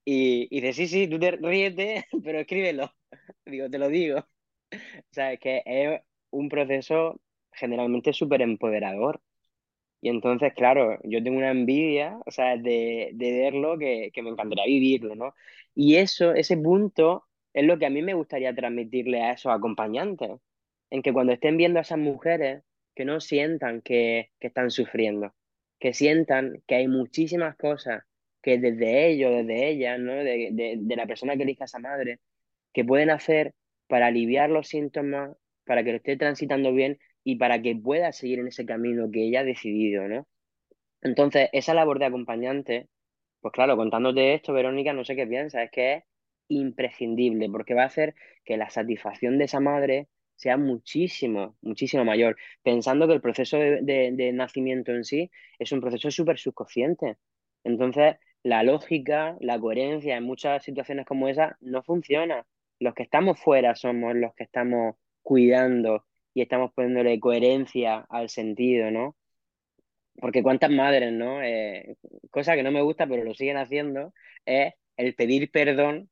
Y, 0.04 0.49
y 0.50 0.61
dice, 0.61 0.73
sí, 0.75 0.88
sí, 0.88 1.08
tú 1.08 1.18
te 1.18 1.32
ríete, 1.32 2.06
pero 2.25 2.40
escríbelo. 2.40 2.92
Digo, 3.44 3.70
te 3.70 3.78
lo 3.78 3.88
digo. 3.88 4.18
O 4.20 5.12
sea, 5.12 5.32
es 5.32 5.40
que 5.40 5.62
es 5.66 6.00
un 6.30 6.49
proceso 6.49 7.20
generalmente 7.52 8.12
súper 8.12 8.42
empoderador. 8.42 9.20
Y 10.07 10.09
entonces, 10.09 10.55
claro, 10.55 11.01
yo 11.03 11.21
tengo 11.21 11.39
una 11.39 11.51
envidia, 11.51 12.17
o 12.27 12.31
sea, 12.31 12.57
de, 12.57 13.11
de 13.15 13.39
verlo 13.41 13.77
que, 13.77 14.13
que, 14.15 14.23
me 14.23 14.31
encantaría 14.31 14.65
vivirlo, 14.65 15.17
¿no? 15.17 15.35
Y 15.75 15.97
eso, 15.97 16.33
ese 16.33 16.57
punto 16.57 17.25
es 17.53 17.65
lo 17.65 17.77
que 17.77 17.87
a 17.87 17.91
mí 17.91 18.03
me 18.03 18.15
gustaría 18.15 18.55
transmitirle 18.55 19.21
a 19.25 19.33
esos 19.33 19.53
acompañantes, 19.53 20.31
en 20.91 21.03
que 21.03 21.13
cuando 21.13 21.33
estén 21.33 21.57
viendo 21.57 21.81
a 21.81 21.83
esas 21.83 21.99
mujeres, 21.99 22.63
que 22.95 23.05
no 23.05 23.19
sientan 23.19 23.83
que, 23.83 24.31
que 24.39 24.47
están 24.47 24.71
sufriendo, 24.71 25.35
que 25.81 25.93
sientan 25.93 26.63
que 26.69 26.77
hay 26.77 26.87
muchísimas 26.87 27.57
cosas 27.57 28.05
que 28.43 28.59
desde 28.59 29.09
ellos, 29.09 29.33
desde 29.33 29.69
ellas, 29.69 29.99
¿no? 29.99 30.13
De, 30.13 30.51
de, 30.53 30.77
de 30.79 30.97
la 30.97 31.09
persona 31.09 31.37
que 31.37 31.43
elija 31.43 31.65
a 31.65 31.67
esa 31.67 31.81
madre, 31.81 32.21
que 32.73 32.85
pueden 32.85 33.11
hacer 33.11 33.55
para 33.89 34.07
aliviar 34.07 34.51
los 34.51 34.69
síntomas, 34.69 35.37
para 35.65 35.83
que 35.83 35.91
lo 35.91 35.97
esté 35.97 36.17
transitando 36.17 36.73
bien 36.73 36.97
y 37.26 37.37
para 37.37 37.61
que 37.61 37.75
pueda 37.75 38.12
seguir 38.12 38.38
en 38.38 38.49
ese 38.49 38.64
camino 38.66 39.11
que 39.11 39.25
ella 39.26 39.40
ha 39.40 39.45
decidido, 39.45 40.06
¿no? 40.06 40.28
Entonces, 41.02 41.50
esa 41.52 41.75
labor 41.75 41.99
de 41.99 42.06
acompañante, 42.06 42.88
pues 43.40 43.52
claro, 43.52 43.76
contándote 43.76 44.35
esto, 44.35 44.52
Verónica, 44.52 44.92
no 44.92 45.04
sé 45.04 45.16
qué 45.16 45.26
piensas, 45.26 45.64
es 45.64 45.71
que 45.73 45.95
es 45.95 46.04
imprescindible, 46.49 47.50
porque 47.50 47.75
va 47.75 47.83
a 47.83 47.87
hacer 47.87 48.14
que 48.45 48.56
la 48.56 48.71
satisfacción 48.71 49.38
de 49.38 49.47
esa 49.47 49.59
madre 49.61 50.09
sea 50.37 50.56
muchísimo, 50.56 51.56
muchísimo 51.62 52.04
mayor, 52.04 52.37
pensando 52.62 53.09
que 53.09 53.14
el 53.14 53.21
proceso 53.21 53.59
de, 53.59 54.30
nacimiento 54.33 54.92
en 54.92 55.04
sí 55.04 55.30
es 55.59 55.73
un 55.73 55.80
proceso 55.80 56.12
súper 56.12 56.38
subconsciente. 56.38 57.16
Entonces, 57.64 58.16
la 58.45 58.62
lógica, 58.62 59.37
la 59.40 59.59
coherencia 59.59 60.16
en 60.16 60.25
muchas 60.25 60.62
situaciones 60.64 61.06
como 61.06 61.26
esa 61.28 61.56
no 61.61 61.83
funciona. 61.83 62.47
Los 62.78 62.95
que 62.95 63.02
estamos 63.02 63.40
fuera 63.40 63.75
somos 63.75 64.14
los 64.14 64.33
que 64.35 64.45
estamos 64.45 64.95
cuidando 65.23 66.04
y 66.37 66.43
estamos 66.43 66.71
poniéndole 66.75 67.19
coherencia 67.19 68.05
al 68.11 68.28
sentido, 68.28 68.90
¿no? 68.90 69.16
Porque 70.21 70.43
cuántas 70.43 70.71
madres, 70.71 71.12
¿no? 71.12 71.43
Eh, 71.43 71.97
cosa 72.31 72.55
que 72.57 72.62
no 72.62 72.71
me 72.73 72.83
gusta, 72.83 73.07
pero 73.07 73.25
lo 73.25 73.35
siguen 73.35 73.57
haciendo, 73.57 74.12
es 74.45 74.75
el 74.99 75.14
pedir 75.14 75.50
perdón 75.50 76.11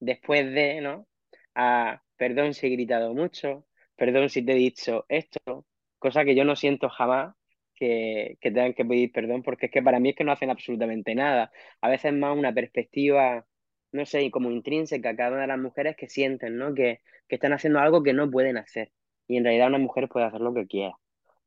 después 0.00 0.46
de, 0.54 0.80
¿no? 0.82 1.08
A, 1.54 2.02
perdón 2.16 2.54
si 2.54 2.68
he 2.68 2.70
gritado 2.70 3.14
mucho, 3.14 3.66
perdón 3.96 4.30
si 4.30 4.44
te 4.44 4.52
he 4.52 4.56
dicho 4.56 5.06
esto, 5.08 5.66
cosa 5.98 6.24
que 6.24 6.36
yo 6.36 6.44
no 6.44 6.56
siento 6.56 6.88
jamás 6.88 7.34
que, 7.74 8.38
que 8.40 8.50
tengan 8.52 8.74
que 8.74 8.84
pedir 8.84 9.12
perdón, 9.12 9.42
porque 9.42 9.66
es 9.66 9.72
que 9.72 9.82
para 9.82 10.00
mí 10.00 10.10
es 10.10 10.16
que 10.16 10.24
no 10.24 10.32
hacen 10.32 10.50
absolutamente 10.50 11.14
nada. 11.16 11.50
A 11.80 11.88
veces 11.90 12.12
más 12.12 12.36
una 12.38 12.54
perspectiva, 12.54 13.46
no 13.92 14.06
sé, 14.06 14.30
como 14.30 14.50
intrínseca 14.52 15.16
cada 15.16 15.32
una 15.32 15.42
de 15.42 15.48
las 15.48 15.58
mujeres 15.58 15.96
que 15.96 16.08
sienten, 16.08 16.56
¿no? 16.58 16.74
Que, 16.74 17.00
que 17.28 17.36
están 17.36 17.52
haciendo 17.52 17.80
algo 17.80 18.02
que 18.04 18.12
no 18.12 18.30
pueden 18.30 18.58
hacer. 18.58 18.92
Y 19.28 19.36
en 19.36 19.44
realidad 19.44 19.68
una 19.68 19.78
mujer 19.78 20.08
puede 20.08 20.26
hacer 20.26 20.40
lo 20.40 20.54
que 20.54 20.66
quiera. 20.66 20.96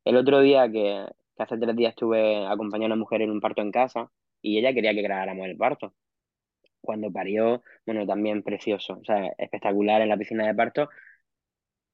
El 0.04 0.16
otro 0.16 0.40
día 0.40 0.70
que, 0.70 1.06
hace 1.38 1.58
tres 1.58 1.76
días 1.76 1.90
estuve 1.90 2.46
acompañando 2.46 2.94
a 2.94 2.96
una 2.96 3.02
mujer 3.04 3.22
en 3.22 3.30
un 3.30 3.40
parto 3.40 3.62
en 3.62 3.72
casa 3.72 4.10
y 4.42 4.58
ella 4.58 4.74
quería 4.74 4.94
que 4.94 5.02
grabáramos 5.02 5.46
el 5.48 5.56
parto. 5.56 5.94
Cuando 6.82 7.12
parió, 7.12 7.62
bueno, 7.86 8.06
también 8.06 8.42
precioso, 8.42 8.94
o 9.00 9.04
sea, 9.04 9.28
espectacular 9.38 10.02
en 10.02 10.08
la 10.10 10.18
piscina 10.18 10.46
de 10.46 10.54
parto. 10.54 10.88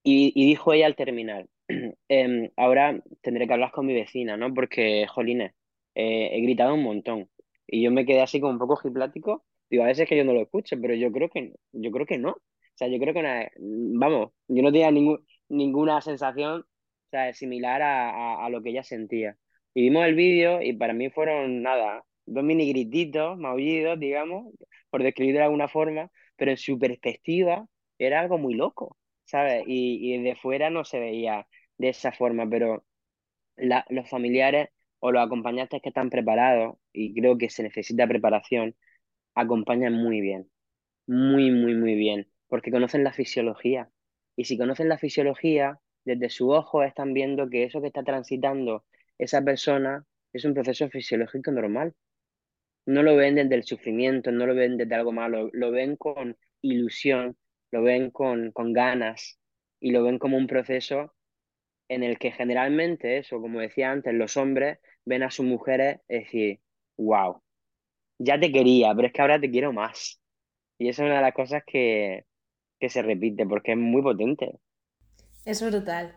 Y, 0.02 0.32
dijo 0.46 0.72
ella 0.72 0.86
al 0.86 0.94
terminar, 0.96 1.46
em, 2.08 2.50
ahora 2.56 3.02
tendré 3.22 3.46
que 3.46 3.52
hablar 3.54 3.72
con 3.72 3.86
mi 3.86 3.94
vecina, 3.94 4.36
¿no? 4.36 4.54
Porque, 4.54 5.06
jolines, 5.08 5.52
eh, 5.94 6.30
he 6.32 6.40
gritado 6.42 6.74
un 6.74 6.82
montón. 6.82 7.28
Y 7.66 7.82
yo 7.82 7.90
me 7.90 8.06
quedé 8.06 8.22
así 8.22 8.40
como 8.40 8.52
un 8.52 8.58
poco 8.58 8.76
giplático. 8.76 9.44
Digo, 9.70 9.82
a 9.84 9.86
veces 9.86 10.08
que 10.08 10.16
yo 10.16 10.24
no 10.24 10.32
lo 10.32 10.42
escucho, 10.42 10.76
pero 10.80 10.94
yo 10.94 11.10
creo 11.12 11.28
que, 11.30 11.52
yo 11.72 11.90
creo 11.90 12.06
que 12.06 12.18
no. 12.18 12.30
O 12.32 12.40
sea, 12.78 12.88
yo 12.88 12.98
creo 13.00 13.14
que, 13.14 13.22
na- 13.22 13.50
vamos, 13.58 14.30
yo 14.48 14.62
no 14.62 14.70
tenía 14.72 14.90
ningún, 14.92 15.26
ninguna 15.48 16.00
sensación, 16.00 16.62
o 16.62 16.66
sea, 17.10 17.32
similar 17.34 17.82
a, 17.82 18.10
a, 18.42 18.46
a 18.46 18.50
lo 18.50 18.62
que 18.62 18.70
ella 18.70 18.82
sentía. 18.82 19.36
Y 19.74 19.82
vimos 19.82 20.04
el 20.06 20.14
vídeo 20.14 20.62
y 20.62 20.72
para 20.72 20.92
mí 20.94 21.10
fueron, 21.10 21.62
nada, 21.62 22.04
dos 22.26 22.44
mini 22.44 22.68
grititos, 22.68 23.38
maullidos, 23.38 23.98
digamos, 24.00 24.52
por 24.90 25.02
describirlo 25.02 25.40
de 25.40 25.44
alguna 25.46 25.68
forma, 25.68 26.10
pero 26.36 26.50
en 26.50 26.56
su 26.56 26.78
perspectiva 26.78 27.66
era 27.98 28.20
algo 28.20 28.38
muy 28.38 28.54
loco. 28.54 28.96
¿sabes? 29.24 29.64
Y, 29.66 30.14
y 30.14 30.22
de 30.22 30.36
fuera 30.36 30.70
no 30.70 30.84
se 30.84 31.00
veía 31.00 31.46
de 31.78 31.88
esa 31.88 32.12
forma, 32.12 32.48
pero 32.48 32.84
la- 33.56 33.84
los 33.90 34.08
familiares 34.08 34.68
o 35.00 35.12
los 35.12 35.22
acompañantes 35.24 35.82
que 35.82 35.90
están 35.90 36.10
preparados, 36.10 36.76
y 36.92 37.14
creo 37.14 37.36
que 37.38 37.50
se 37.50 37.62
necesita 37.62 38.06
preparación, 38.06 38.74
acompañan 39.34 39.94
muy 39.94 40.20
bien, 40.22 40.50
muy, 41.06 41.50
muy, 41.52 41.74
muy 41.76 41.94
bien, 41.96 42.28
porque 42.48 42.70
conocen 42.72 43.04
la 43.04 43.12
fisiología. 43.14 43.90
Y 44.36 44.44
si 44.44 44.58
conocen 44.58 44.88
la 44.88 44.98
fisiología, 44.98 45.80
desde 46.04 46.30
su 46.30 46.50
ojo 46.50 46.82
están 46.82 47.14
viendo 47.14 47.48
que 47.50 47.64
eso 47.64 47.80
que 47.80 47.88
está 47.88 48.04
transitando 48.04 48.84
esa 49.18 49.42
persona 49.42 50.04
es 50.32 50.44
un 50.44 50.54
proceso 50.54 50.88
fisiológico 50.88 51.50
normal. 51.50 51.94
No 52.86 53.02
lo 53.02 53.16
ven 53.16 53.34
desde 53.34 53.54
el 53.56 53.64
sufrimiento, 53.64 54.30
no 54.30 54.46
lo 54.46 54.54
ven 54.54 54.76
desde 54.76 54.94
algo 54.94 55.12
malo, 55.12 55.50
lo 55.52 55.70
ven 55.72 55.96
con 55.96 56.36
ilusión, 56.62 57.36
lo 57.72 57.82
ven 57.82 58.10
con, 58.10 58.52
con 58.52 58.72
ganas 58.72 59.38
y 59.80 59.90
lo 59.90 60.04
ven 60.04 60.18
como 60.18 60.36
un 60.36 60.46
proceso 60.46 61.14
en 61.88 62.02
el 62.02 62.18
que 62.18 62.32
generalmente, 62.32 63.18
eso, 63.18 63.40
como 63.40 63.60
decía 63.60 63.90
antes, 63.90 64.14
los 64.14 64.36
hombres 64.36 64.78
ven 65.04 65.22
a 65.22 65.30
sus 65.30 65.46
mujeres 65.46 66.00
y 66.08 66.18
decir, 66.18 66.60
wow, 66.96 67.42
ya 68.18 68.38
te 68.40 68.52
quería, 68.52 68.94
pero 68.94 69.08
es 69.08 69.12
que 69.12 69.22
ahora 69.22 69.40
te 69.40 69.50
quiero 69.50 69.72
más. 69.72 70.20
Y 70.78 70.88
esa 70.88 71.02
es 71.02 71.06
una 71.06 71.16
de 71.16 71.22
las 71.22 71.34
cosas 71.34 71.62
que, 71.66 72.24
que 72.78 72.88
se 72.88 73.02
repite 73.02 73.46
porque 73.46 73.72
es 73.72 73.78
muy 73.78 74.02
potente. 74.02 74.58
Es 75.44 75.62
brutal. 75.62 76.14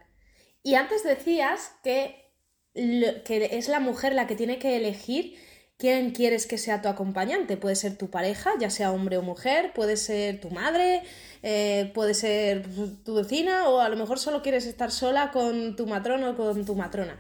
Y 0.64 0.76
antes 0.76 1.04
decías 1.04 1.76
que, 1.84 2.32
que 2.74 3.50
es 3.58 3.70
la 3.70 3.80
mujer 3.80 4.14
la 4.14 4.28
que 4.28 4.36
tiene 4.36 4.60
que 4.60 4.76
elegir 4.76 5.38
quién 5.80 6.12
quieres 6.12 6.46
que 6.46 6.58
sea 6.58 6.82
tu 6.82 6.90
acompañante. 6.90 7.58
Puede 7.58 7.76
ser 7.76 7.98
tu 7.98 8.10
pareja, 8.10 8.52
ya 8.60 8.70
sea 8.70 8.92
hombre 8.92 9.18
o 9.18 9.22
mujer, 9.22 9.72
puede 9.74 9.96
ser 9.96 10.42
tu 10.42 10.50
madre, 10.52 11.04
eh, 11.42 11.90
puede 11.96 12.14
ser 12.14 12.66
tu 13.06 13.16
vecina 13.16 13.70
o 13.70 13.80
a 13.80 13.88
lo 13.90 13.96
mejor 13.96 14.20
solo 14.20 14.42
quieres 14.44 14.66
estar 14.66 14.92
sola 14.92 15.32
con 15.32 15.78
tu 15.78 15.88
matrono 15.88 16.32
o 16.32 16.36
con 16.36 16.66
tu 16.66 16.76
matrona. 16.76 17.18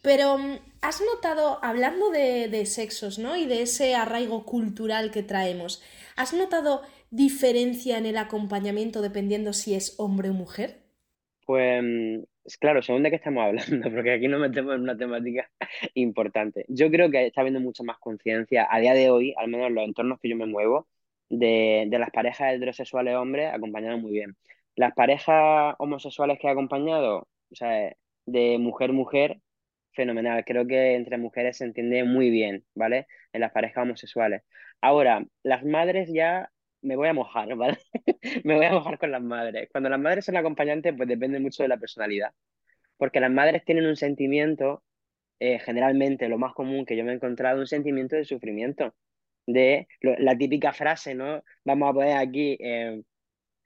Pero 0.00 0.38
mm, 0.38 0.58
has 0.80 1.00
notado, 1.00 1.58
hablando 1.62 2.10
de, 2.10 2.48
de 2.48 2.64
sexos, 2.66 3.18
¿no? 3.18 3.36
Y 3.36 3.46
de 3.46 3.62
ese 3.62 3.96
arraigo 3.96 4.44
cultural 4.44 5.10
que 5.10 5.24
traemos, 5.24 5.82
¿has 6.14 6.32
notado 6.32 6.82
diferencia 7.10 7.98
en 7.98 8.06
el 8.06 8.16
acompañamiento 8.16 9.02
dependiendo 9.02 9.52
si 9.52 9.74
es 9.74 9.94
hombre 9.98 10.30
o 10.30 10.34
mujer? 10.34 10.82
Pues 11.44 11.82
mm, 11.82 12.24
claro, 12.60 12.82
según 12.82 13.02
de 13.02 13.10
qué 13.10 13.16
estamos 13.16 13.44
hablando, 13.44 13.90
porque 13.94 14.12
aquí 14.12 14.28
nos 14.28 14.40
metemos 14.40 14.74
en 14.74 14.82
una 14.82 14.96
temática 14.96 15.50
importante. 15.94 16.64
Yo 16.68 16.90
creo 16.90 17.10
que 17.10 17.26
está 17.26 17.42
habiendo 17.42 17.60
mucha 17.60 17.84
más 17.84 17.98
conciencia 17.98 18.66
a 18.70 18.80
día 18.80 18.94
de 18.94 19.10
hoy, 19.10 19.34
al 19.36 19.48
menos 19.48 19.68
en 19.68 19.74
los 19.74 19.84
entornos 19.84 20.20
que 20.20 20.28
yo 20.28 20.36
me 20.36 20.46
muevo, 20.46 20.88
de, 21.28 21.86
de 21.88 21.98
las 21.98 22.10
parejas 22.10 22.54
heterosexuales 22.54 23.16
hombres 23.16 23.52
acompañadas 23.52 24.00
muy 24.00 24.12
bien. 24.12 24.36
Las 24.76 24.94
parejas 24.94 25.74
homosexuales 25.78 26.38
que 26.40 26.48
he 26.48 26.50
acompañado, 26.50 27.28
o 27.50 27.54
sea, 27.54 27.94
de 28.26 28.58
mujer-mujer, 28.58 29.40
fenomenal. 29.96 30.44
Creo 30.44 30.66
que 30.66 30.94
entre 30.94 31.18
mujeres 31.18 31.56
se 31.58 31.64
entiende 31.64 32.04
muy 32.04 32.30
bien, 32.30 32.64
¿vale? 32.74 33.08
En 33.32 33.40
las 33.40 33.52
parejas 33.52 33.82
homosexuales. 33.84 34.42
Ahora, 34.80 35.26
las 35.42 35.64
madres 35.64 36.10
ya 36.12 36.50
me 36.86 36.96
voy 36.96 37.08
a 37.08 37.12
mojar, 37.14 37.54
¿vale? 37.56 37.78
Me 38.44 38.56
voy 38.56 38.66
a 38.66 38.72
mojar 38.72 38.98
con 38.98 39.10
las 39.12 39.22
madres. 39.22 39.68
Cuando 39.72 39.90
las 39.90 40.00
madres 40.00 40.24
son 40.24 40.36
acompañantes, 40.36 40.94
pues 40.96 41.08
depende 41.08 41.40
mucho 41.40 41.62
de 41.62 41.68
la 41.68 41.78
personalidad. 41.78 42.32
Porque 42.98 43.20
las 43.20 43.30
madres 43.32 43.64
tienen 43.64 43.86
un 43.86 43.96
sentimiento, 43.96 44.84
eh, 45.40 45.58
generalmente 45.60 46.28
lo 46.28 46.38
más 46.38 46.54
común 46.54 46.86
que 46.86 46.96
yo 46.96 47.04
me 47.04 47.12
he 47.12 47.16
encontrado, 47.16 47.60
un 47.60 47.66
sentimiento 47.68 48.16
de 48.16 48.24
sufrimiento. 48.26 48.94
De 49.46 49.88
lo- 50.02 50.16
la 50.18 50.36
típica 50.38 50.72
frase, 50.74 51.14
¿no? 51.14 51.42
Vamos 51.64 51.90
a 51.90 51.94
poner 51.94 52.16
aquí 52.18 52.56
eh, 52.60 53.02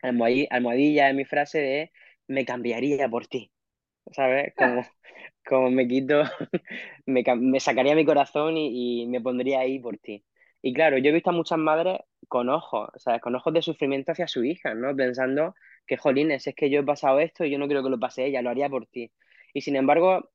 almohadi- 0.02 0.46
almohadilla 0.50 1.10
en 1.10 1.16
mi 1.16 1.24
frase 1.24 1.58
de 1.60 1.92
me 2.28 2.44
cambiaría 2.44 3.08
por 3.08 3.26
ti, 3.26 3.52
¿sabes? 4.12 4.54
Como, 4.56 4.84
como 5.46 5.70
me 5.70 5.88
quito, 5.88 6.22
me, 7.06 7.24
me 7.38 7.60
sacaría 7.60 7.94
mi 7.94 8.04
corazón 8.04 8.56
y, 8.58 9.02
y 9.04 9.06
me 9.08 9.20
pondría 9.20 9.60
ahí 9.60 9.78
por 9.80 9.98
ti. 9.98 10.24
Y 10.62 10.72
claro, 10.74 10.98
yo 10.98 11.10
he 11.10 11.12
visto 11.14 11.30
a 11.30 11.32
muchas 11.32 11.58
madres 11.58 12.00
con 12.28 12.48
ojos, 12.48 12.90
¿sabes? 12.96 13.20
Con 13.20 13.34
ojos 13.34 13.52
de 13.54 13.62
sufrimiento 13.62 14.12
hacia 14.12 14.28
su 14.28 14.44
hija, 14.44 14.74
¿no? 14.74 14.94
Pensando 14.96 15.54
que, 15.86 15.96
jolines, 15.96 16.46
es 16.46 16.54
que 16.54 16.70
yo 16.70 16.80
he 16.80 16.84
pasado 16.84 17.20
esto 17.20 17.44
y 17.44 17.50
yo 17.50 17.58
no 17.58 17.66
quiero 17.66 17.82
que 17.82 17.90
lo 17.90 17.98
pase 17.98 18.26
ella, 18.26 18.42
lo 18.42 18.50
haría 18.50 18.68
por 18.68 18.86
ti. 18.86 19.12
Y 19.52 19.62
sin 19.62 19.76
embargo, 19.76 20.30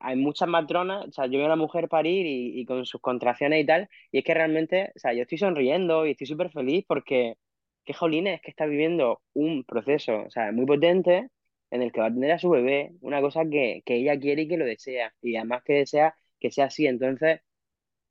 hay 0.00 0.16
muchas 0.16 0.48
matronas, 0.48 1.06
o 1.08 1.12
sea, 1.12 1.26
yo 1.26 1.38
veo 1.38 1.46
a 1.46 1.48
la 1.50 1.56
mujer 1.56 1.88
parir 1.88 2.26
y, 2.26 2.60
y 2.60 2.64
con 2.66 2.86
sus 2.86 3.00
contracciones 3.00 3.62
y 3.62 3.66
tal, 3.66 3.88
y 4.12 4.18
es 4.18 4.24
que 4.24 4.34
realmente, 4.34 4.92
o 4.96 4.98
sea, 4.98 5.12
yo 5.12 5.22
estoy 5.22 5.38
sonriendo 5.38 6.06
y 6.06 6.12
estoy 6.12 6.26
súper 6.26 6.50
feliz 6.50 6.84
porque, 6.86 7.36
qué 7.84 7.94
jolines, 7.94 8.36
es 8.36 8.42
que 8.42 8.50
está 8.50 8.66
viviendo 8.66 9.22
un 9.34 9.64
proceso, 9.64 10.22
o 10.26 10.30
sea, 10.30 10.52
muy 10.52 10.66
potente 10.66 11.28
en 11.70 11.82
el 11.82 11.92
que 11.92 12.00
va 12.00 12.06
a 12.06 12.14
tener 12.14 12.32
a 12.32 12.38
su 12.38 12.50
bebé, 12.50 12.92
una 13.00 13.20
cosa 13.20 13.44
que, 13.50 13.82
que 13.84 13.96
ella 13.96 14.18
quiere 14.18 14.42
y 14.42 14.48
que 14.48 14.56
lo 14.56 14.64
desea, 14.64 15.14
y 15.22 15.36
además 15.36 15.62
que 15.64 15.74
desea 15.74 16.14
que 16.40 16.50
sea 16.50 16.66
así. 16.66 16.86
Entonces, 16.86 17.40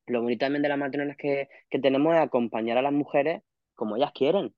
lo 0.07 0.21
bonito 0.21 0.45
también 0.45 0.63
de 0.63 0.69
las 0.69 0.77
matronas 0.77 1.17
que, 1.17 1.49
que 1.69 1.79
tenemos 1.79 2.15
es 2.15 2.21
acompañar 2.21 2.77
a 2.77 2.81
las 2.81 2.93
mujeres 2.93 3.41
como 3.75 3.95
ellas 3.97 4.11
quieren. 4.13 4.53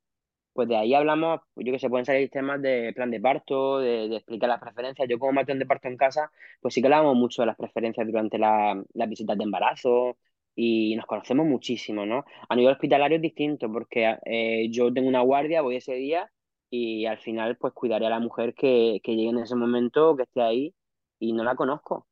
Pues 0.53 0.67
de 0.67 0.75
ahí 0.77 0.93
hablamos, 0.93 1.41
pues 1.53 1.65
yo 1.65 1.71
que 1.73 1.79
se 1.79 1.89
pueden 1.89 2.05
salir 2.05 2.29
temas 2.31 2.61
de 2.61 2.91
plan 2.93 3.11
de 3.11 3.21
parto, 3.21 3.79
de, 3.79 4.09
de 4.09 4.17
explicar 4.17 4.49
las 4.49 4.59
preferencias. 4.61 5.07
Yo 5.09 5.19
como 5.19 5.33
matrón 5.33 5.59
de 5.59 5.65
parto 5.67 5.87
en 5.87 5.97
casa, 5.97 6.31
pues 6.61 6.73
sí 6.73 6.81
que 6.81 6.87
hablamos 6.87 7.15
mucho 7.15 7.41
de 7.43 7.45
las 7.47 7.57
preferencias 7.57 8.05
durante 8.07 8.37
la- 8.39 8.83
las 8.93 9.09
visitas 9.09 9.37
de 9.37 9.43
embarazo 9.45 10.17
y 10.55 10.95
nos 10.97 11.05
conocemos 11.05 11.45
muchísimo, 11.47 12.05
¿no? 12.05 12.25
A 12.49 12.55
nivel 12.55 12.73
hospitalario 12.73 13.15
es 13.17 13.21
distinto 13.21 13.71
porque 13.71 14.17
eh, 14.25 14.69
yo 14.71 14.93
tengo 14.93 15.07
una 15.07 15.21
guardia, 15.21 15.61
voy 15.61 15.77
ese 15.77 15.93
día 15.95 16.29
y 16.69 17.05
al 17.05 17.19
final 17.19 17.57
pues 17.57 17.73
cuidaré 17.73 18.07
a 18.07 18.09
la 18.09 18.19
mujer 18.19 18.53
que, 18.53 18.99
que 19.03 19.15
llegue 19.15 19.29
en 19.29 19.39
ese 19.39 19.55
momento, 19.55 20.15
que 20.17 20.23
esté 20.23 20.41
ahí 20.41 20.75
y 21.19 21.31
no 21.33 21.43
la 21.45 21.55
conozco. 21.55 22.07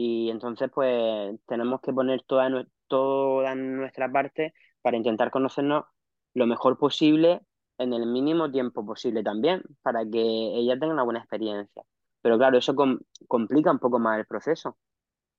Y 0.00 0.30
entonces, 0.30 0.70
pues 0.72 1.36
tenemos 1.46 1.80
que 1.80 1.92
poner 1.92 2.22
toda, 2.22 2.48
nue- 2.48 2.68
toda 2.88 3.54
nuestra 3.56 4.10
parte 4.12 4.54
para 4.82 4.96
intentar 4.96 5.30
conocernos 5.32 5.84
lo 6.34 6.46
mejor 6.46 6.78
posible 6.78 7.40
en 7.78 7.92
el 7.92 8.06
mínimo 8.06 8.50
tiempo 8.50 8.84
posible 8.86 9.22
también, 9.24 9.62
para 9.82 10.00
que 10.04 10.20
ella 10.20 10.78
tenga 10.78 10.94
una 10.94 11.02
buena 11.04 11.20
experiencia. 11.20 11.82
Pero 12.22 12.38
claro, 12.38 12.58
eso 12.58 12.74
com- 12.76 12.98
complica 13.28 13.70
un 13.72 13.78
poco 13.80 13.98
más 13.98 14.18
el 14.20 14.26
proceso, 14.26 14.78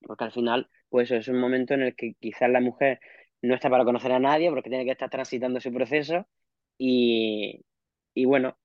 porque 0.01 0.23
al 0.25 0.31
final, 0.31 0.69
pues 0.89 1.11
es 1.11 1.27
un 1.27 1.39
momento 1.39 1.73
en 1.73 1.81
el 1.83 1.95
que 1.95 2.13
quizás 2.19 2.49
la 2.49 2.61
mujer 2.61 2.99
no 3.41 3.55
está 3.55 3.69
para 3.69 3.85
conocer 3.85 4.11
a 4.11 4.19
nadie, 4.19 4.49
porque 4.49 4.69
tiene 4.69 4.85
que 4.85 4.91
estar 4.91 5.09
transitando 5.09 5.59
su 5.61 5.73
proceso 5.73 6.27
y, 6.77 7.61
y 8.13 8.25
bueno, 8.25 8.57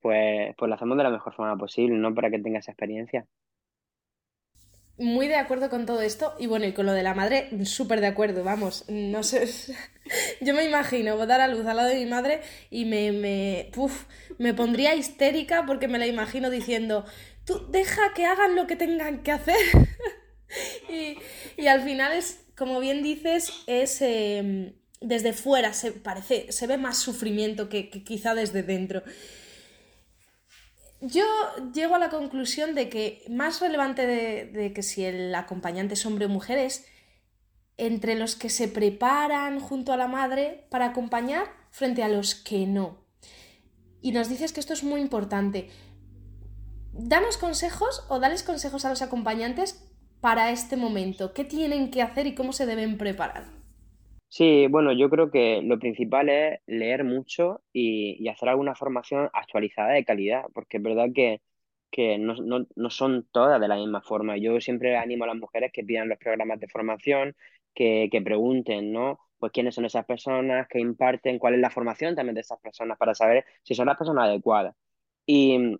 pues, 0.00 0.54
pues 0.56 0.68
lo 0.68 0.74
hacemos 0.76 0.96
de 0.98 1.04
la 1.04 1.10
mejor 1.10 1.34
forma 1.34 1.56
posible, 1.58 1.96
¿no? 1.98 2.14
Para 2.14 2.30
que 2.30 2.38
tenga 2.40 2.60
esa 2.60 2.72
experiencia. 2.72 3.26
Muy 4.98 5.28
de 5.28 5.36
acuerdo 5.36 5.68
con 5.68 5.84
todo 5.84 6.00
esto 6.00 6.34
y 6.38 6.46
bueno, 6.46 6.66
y 6.66 6.72
con 6.72 6.86
lo 6.86 6.92
de 6.92 7.02
la 7.02 7.14
madre, 7.14 7.50
súper 7.64 8.00
de 8.00 8.06
acuerdo, 8.06 8.44
vamos, 8.44 8.84
no 8.88 9.22
sé, 9.22 9.48
yo 10.40 10.54
me 10.54 10.64
imagino 10.64 11.26
dar 11.26 11.40
a 11.40 11.48
luz 11.48 11.66
al 11.66 11.76
lado 11.76 11.88
de 11.88 11.96
mi 11.96 12.06
madre 12.06 12.40
y 12.70 12.84
me, 12.86 13.12
me, 13.12 13.70
me 14.38 14.54
pondría 14.54 14.94
histérica 14.94 15.64
porque 15.66 15.88
me 15.88 15.98
la 15.98 16.06
imagino 16.06 16.50
diciendo, 16.50 17.04
tú 17.44 17.66
deja 17.70 18.14
que 18.14 18.24
hagan 18.24 18.56
lo 18.56 18.66
que 18.66 18.76
tengan 18.76 19.22
que 19.22 19.32
hacer. 19.32 19.56
y, 20.88 21.18
y, 21.60 21.66
al 21.66 21.82
final 21.82 22.12
es, 22.12 22.44
como 22.56 22.80
bien 22.80 23.02
dices, 23.02 23.52
es... 23.66 24.00
Em, 24.02 24.72
desde 24.98 25.34
fuera 25.34 25.74
se 25.74 25.92
parece, 25.92 26.50
se 26.50 26.66
ve 26.66 26.78
más 26.78 26.96
sufrimiento 26.96 27.68
que 27.68 27.90
quizá 27.90 28.34
desde 28.34 28.62
dentro. 28.62 29.02
Yo 31.00 31.24
llego 31.74 31.94
a 31.94 31.98
la 31.98 32.08
conclusión 32.08 32.74
de 32.74 32.88
que 32.88 33.24
más 33.28 33.60
relevante 33.60 34.06
de, 34.06 34.72
que 34.72 34.82
si 34.82 35.04
el 35.04 35.34
acompañante 35.34 35.94
es 35.94 36.06
hombre 36.06 36.26
o 36.26 36.28
mujer 36.28 36.58
es 36.58 36.86
entre 37.76 38.14
los 38.14 38.36
que 38.36 38.48
se 38.48 38.68
preparan 38.68 39.60
junto 39.60 39.92
a 39.92 39.98
la 39.98 40.08
madre 40.08 40.66
para 40.70 40.86
acompañar 40.86 41.48
frente 41.70 42.02
a 42.02 42.08
los 42.08 42.34
que 42.34 42.66
no. 42.66 43.04
Y 44.00 44.12
nos 44.12 44.28
dices 44.28 44.52
que 44.52 44.60
esto 44.60 44.72
es 44.72 44.84
muy 44.84 45.02
importante. 45.02 45.68
Danos 46.92 47.36
consejos 47.36 48.04
o 48.08 48.18
dales 48.18 48.42
consejos 48.42 48.86
a 48.86 48.88
los 48.88 49.02
acompañantes 49.02 49.84
para 50.22 50.50
este 50.50 50.76
momento. 50.76 51.34
¿Qué 51.34 51.44
tienen 51.44 51.90
que 51.90 52.00
hacer 52.00 52.26
y 52.26 52.34
cómo 52.34 52.54
se 52.54 52.64
deben 52.64 52.96
preparar? 52.96 53.55
Sí, 54.28 54.66
bueno, 54.68 54.92
yo 54.92 55.08
creo 55.08 55.30
que 55.30 55.62
lo 55.62 55.78
principal 55.78 56.28
es 56.28 56.60
leer 56.66 57.04
mucho 57.04 57.62
y, 57.72 58.28
hacer 58.28 58.48
alguna 58.48 58.74
formación 58.74 59.30
actualizada 59.32 59.92
de 59.92 60.04
calidad, 60.04 60.44
porque 60.52 60.76
es 60.78 60.82
verdad 60.82 61.06
que, 61.14 61.40
que 61.90 62.18
no, 62.18 62.34
no, 62.34 62.66
no 62.74 62.90
son 62.90 63.26
todas 63.32 63.60
de 63.60 63.68
la 63.68 63.76
misma 63.76 64.02
forma. 64.02 64.36
Yo 64.36 64.60
siempre 64.60 64.96
animo 64.96 65.24
a 65.24 65.28
las 65.28 65.36
mujeres 65.36 65.70
que 65.72 65.84
pidan 65.84 66.08
los 66.08 66.18
programas 66.18 66.60
de 66.60 66.68
formación, 66.68 67.34
que, 67.74 68.08
que 68.10 68.20
pregunten, 68.20 68.92
¿no? 68.92 69.18
Pues 69.38 69.52
quiénes 69.52 69.74
son 69.74 69.84
esas 69.86 70.04
personas, 70.04 70.66
que 70.68 70.80
imparten, 70.80 71.38
cuál 71.38 71.54
es 71.54 71.60
la 71.60 71.70
formación 71.70 72.14
también 72.16 72.34
de 72.34 72.40
esas 72.42 72.60
personas 72.60 72.98
para 72.98 73.14
saber 73.14 73.44
si 73.62 73.74
son 73.74 73.86
las 73.86 73.96
personas 73.96 74.24
adecuadas. 74.28 74.74
Y, 75.26 75.78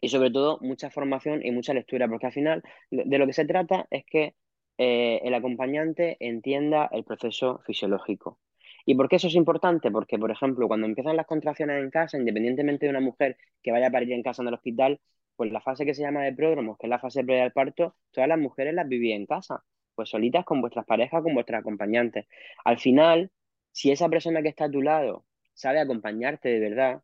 y 0.00 0.08
sobre 0.08 0.30
todo, 0.30 0.58
mucha 0.62 0.90
formación 0.90 1.44
y 1.44 1.50
mucha 1.52 1.74
lectura, 1.74 2.08
porque 2.08 2.26
al 2.26 2.32
final 2.32 2.62
de 2.90 3.18
lo 3.18 3.26
que 3.26 3.32
se 3.32 3.44
trata 3.46 3.86
es 3.90 4.04
que 4.06 4.34
eh, 4.82 5.20
el 5.24 5.34
acompañante 5.34 6.16
entienda 6.20 6.88
el 6.90 7.04
proceso 7.04 7.60
fisiológico. 7.66 8.38
¿Y 8.86 8.94
por 8.94 9.10
qué 9.10 9.16
eso 9.16 9.26
es 9.26 9.34
importante? 9.34 9.90
Porque, 9.90 10.18
por 10.18 10.30
ejemplo, 10.30 10.68
cuando 10.68 10.86
empiezan 10.86 11.16
las 11.16 11.26
contracciones 11.26 11.82
en 11.82 11.90
casa, 11.90 12.16
independientemente 12.16 12.86
de 12.86 12.90
una 12.90 13.00
mujer 13.00 13.36
que 13.62 13.72
vaya 13.72 13.88
a 13.88 13.90
parir 13.90 14.10
en 14.12 14.22
casa 14.22 14.40
en 14.40 14.48
el 14.48 14.54
hospital, 14.54 14.98
pues 15.36 15.52
la 15.52 15.60
fase 15.60 15.84
que 15.84 15.92
se 15.92 16.00
llama 16.00 16.22
de 16.22 16.32
pródromo, 16.32 16.78
que 16.78 16.86
es 16.86 16.90
la 16.90 16.98
fase 16.98 17.22
previa 17.22 17.44
al 17.44 17.52
parto, 17.52 17.94
todas 18.10 18.26
las 18.26 18.38
mujeres 18.38 18.72
las 18.72 18.88
vivían 18.88 19.20
en 19.20 19.26
casa, 19.26 19.62
pues 19.94 20.08
solitas 20.08 20.46
con 20.46 20.62
vuestras 20.62 20.86
parejas, 20.86 21.22
con 21.22 21.34
vuestras 21.34 21.60
acompañantes. 21.60 22.26
Al 22.64 22.78
final, 22.78 23.30
si 23.72 23.90
esa 23.90 24.08
persona 24.08 24.40
que 24.40 24.48
está 24.48 24.64
a 24.64 24.70
tu 24.70 24.80
lado 24.80 25.26
sabe 25.52 25.80
acompañarte 25.80 26.48
de 26.48 26.58
verdad, 26.58 27.02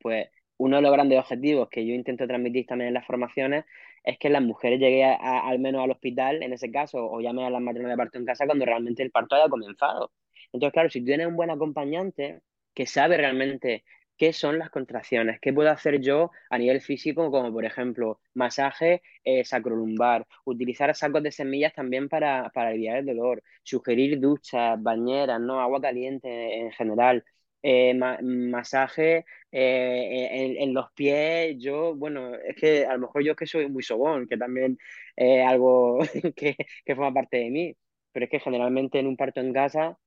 pues 0.00 0.28
uno 0.58 0.76
de 0.76 0.82
los 0.82 0.92
grandes 0.92 1.18
objetivos 1.18 1.68
que 1.70 1.84
yo 1.84 1.92
intento 1.92 2.28
transmitir 2.28 2.66
también 2.66 2.88
en 2.88 2.94
las 2.94 3.06
formaciones 3.06 3.64
es 4.04 4.18
que 4.18 4.30
las 4.30 4.42
mujeres 4.42 4.78
lleguen 4.80 5.16
al 5.20 5.58
menos 5.58 5.82
al 5.82 5.90
hospital, 5.90 6.42
en 6.42 6.52
ese 6.52 6.70
caso, 6.70 6.98
o 7.10 7.20
llamen 7.20 7.46
a 7.46 7.50
las 7.50 7.62
matronas 7.62 7.92
de 7.92 7.96
parto 7.96 8.18
en 8.18 8.26
casa 8.26 8.46
cuando 8.46 8.64
realmente 8.64 9.02
el 9.02 9.10
parto 9.10 9.34
haya 9.36 9.48
comenzado. 9.48 10.12
Entonces, 10.52 10.72
claro, 10.72 10.90
si 10.90 11.04
tienes 11.04 11.26
un 11.26 11.36
buen 11.36 11.50
acompañante 11.50 12.42
que 12.74 12.86
sabe 12.86 13.16
realmente 13.16 13.84
qué 14.16 14.32
son 14.32 14.58
las 14.58 14.70
contracciones, 14.70 15.40
qué 15.40 15.52
puedo 15.52 15.70
hacer 15.70 16.00
yo 16.00 16.30
a 16.50 16.58
nivel 16.58 16.80
físico, 16.80 17.30
como 17.30 17.52
por 17.52 17.64
ejemplo 17.64 18.20
masaje 18.34 19.02
eh, 19.24 19.44
sacrolumbar, 19.44 20.26
utilizar 20.44 20.94
sacos 20.94 21.22
de 21.22 21.32
semillas 21.32 21.74
también 21.74 22.08
para, 22.08 22.50
para 22.54 22.68
aliviar 22.70 22.98
el 22.98 23.06
dolor, 23.06 23.42
sugerir 23.62 24.20
duchas, 24.20 24.80
bañeras, 24.82 25.40
¿no? 25.40 25.60
agua 25.60 25.80
caliente 25.80 26.60
en 26.60 26.70
general, 26.72 27.24
eh, 27.66 27.94
masaje 27.94 29.24
eh, 29.50 30.56
en, 30.60 30.74
los 30.74 30.92
pies. 30.92 31.56
Yo, 31.58 31.94
bueno, 31.96 32.34
es 32.36 32.56
que 32.56 32.84
a 32.84 32.92
lo 32.94 33.00
mejor 33.00 33.24
yo 33.24 33.32
es 33.32 33.38
que 33.38 33.46
soy 33.46 33.68
muy 33.70 33.82
sobón, 33.82 34.28
que 34.28 34.36
también 34.36 34.78
es 35.16 35.46
algo 35.46 35.98
que, 36.36 36.56
que 36.84 36.94
forma 36.94 37.14
parte 37.14 37.38
de 37.38 37.50
mí, 37.50 37.76
pero 38.12 38.26
es 38.26 38.30
que 38.30 38.40
generalmente 38.40 38.98
en 38.98 39.06
un 39.06 39.16
parto 39.16 39.40
en 39.40 39.52
casa 39.54 39.98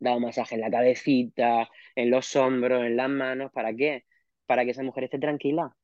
dado 0.00 0.20
masaje 0.20 0.56
en 0.56 0.60
la 0.62 0.70
cabecita, 0.70 1.68
en 1.96 2.10
los 2.10 2.36
hombros, 2.36 2.84
en 2.84 2.96
las 2.96 3.08
manos, 3.10 3.52
¿para 3.52 3.74
qué? 3.74 4.04
Para 4.46 4.64
que 4.64 4.72
esa 4.72 4.82
mujer 4.82 5.04
esté 5.04 5.18
tranquila, 5.18 5.76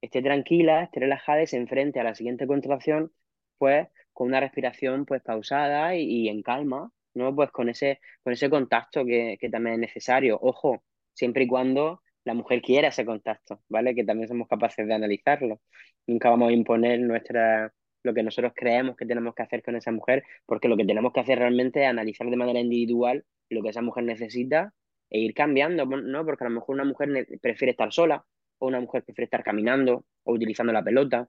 esté 0.00 0.22
tranquila, 0.22 0.84
esté 0.84 1.00
relajada 1.00 1.42
y 1.42 1.46
se 1.46 1.58
enfrente 1.58 2.00
a 2.00 2.04
la 2.04 2.14
siguiente 2.14 2.46
contracción, 2.46 3.12
pues 3.58 3.88
con 4.12 4.28
una 4.28 4.40
respiración 4.40 5.06
pues 5.06 5.22
pausada 5.22 5.96
y 5.96 6.28
en 6.28 6.42
calma, 6.42 6.92
¿no? 7.14 7.34
Pues 7.34 7.50
con 7.50 7.68
ese, 7.68 8.00
con 8.22 8.32
ese 8.32 8.50
contacto 8.50 9.04
que, 9.04 9.36
que 9.40 9.48
también 9.48 9.74
es 9.74 9.80
necesario. 9.80 10.38
Ojo, 10.40 10.82
siempre 11.14 11.44
y 11.44 11.46
cuando 11.46 12.02
la 12.24 12.34
mujer 12.34 12.62
quiera 12.62 12.88
ese 12.88 13.04
contacto, 13.04 13.60
¿vale? 13.68 13.94
Que 13.94 14.04
también 14.04 14.28
somos 14.28 14.48
capaces 14.48 14.86
de 14.86 14.94
analizarlo. 14.94 15.60
Nunca 16.06 16.30
vamos 16.30 16.50
a 16.50 16.52
imponer 16.52 17.00
nuestra, 17.00 17.72
lo 18.02 18.14
que 18.14 18.22
nosotros 18.22 18.52
creemos 18.54 18.96
que 18.96 19.06
tenemos 19.06 19.34
que 19.34 19.42
hacer 19.42 19.62
con 19.62 19.76
esa 19.76 19.92
mujer, 19.92 20.24
porque 20.46 20.68
lo 20.68 20.76
que 20.76 20.84
tenemos 20.84 21.12
que 21.12 21.20
hacer 21.20 21.38
realmente 21.38 21.82
es 21.82 21.88
analizar 21.88 22.28
de 22.28 22.36
manera 22.36 22.60
individual 22.60 23.24
lo 23.50 23.62
que 23.62 23.68
esa 23.70 23.82
mujer 23.82 24.04
necesita 24.04 24.72
e 25.10 25.20
ir 25.20 25.34
cambiando, 25.34 25.84
¿no? 25.84 26.24
Porque 26.24 26.44
a 26.44 26.48
lo 26.48 26.54
mejor 26.54 26.74
una 26.74 26.84
mujer 26.84 27.26
prefiere 27.40 27.72
estar 27.72 27.92
sola, 27.92 28.24
o 28.58 28.66
una 28.68 28.80
mujer 28.80 29.04
prefiere 29.04 29.26
estar 29.26 29.44
caminando, 29.44 30.04
o 30.24 30.32
utilizando 30.32 30.72
la 30.72 30.82
pelota, 30.82 31.28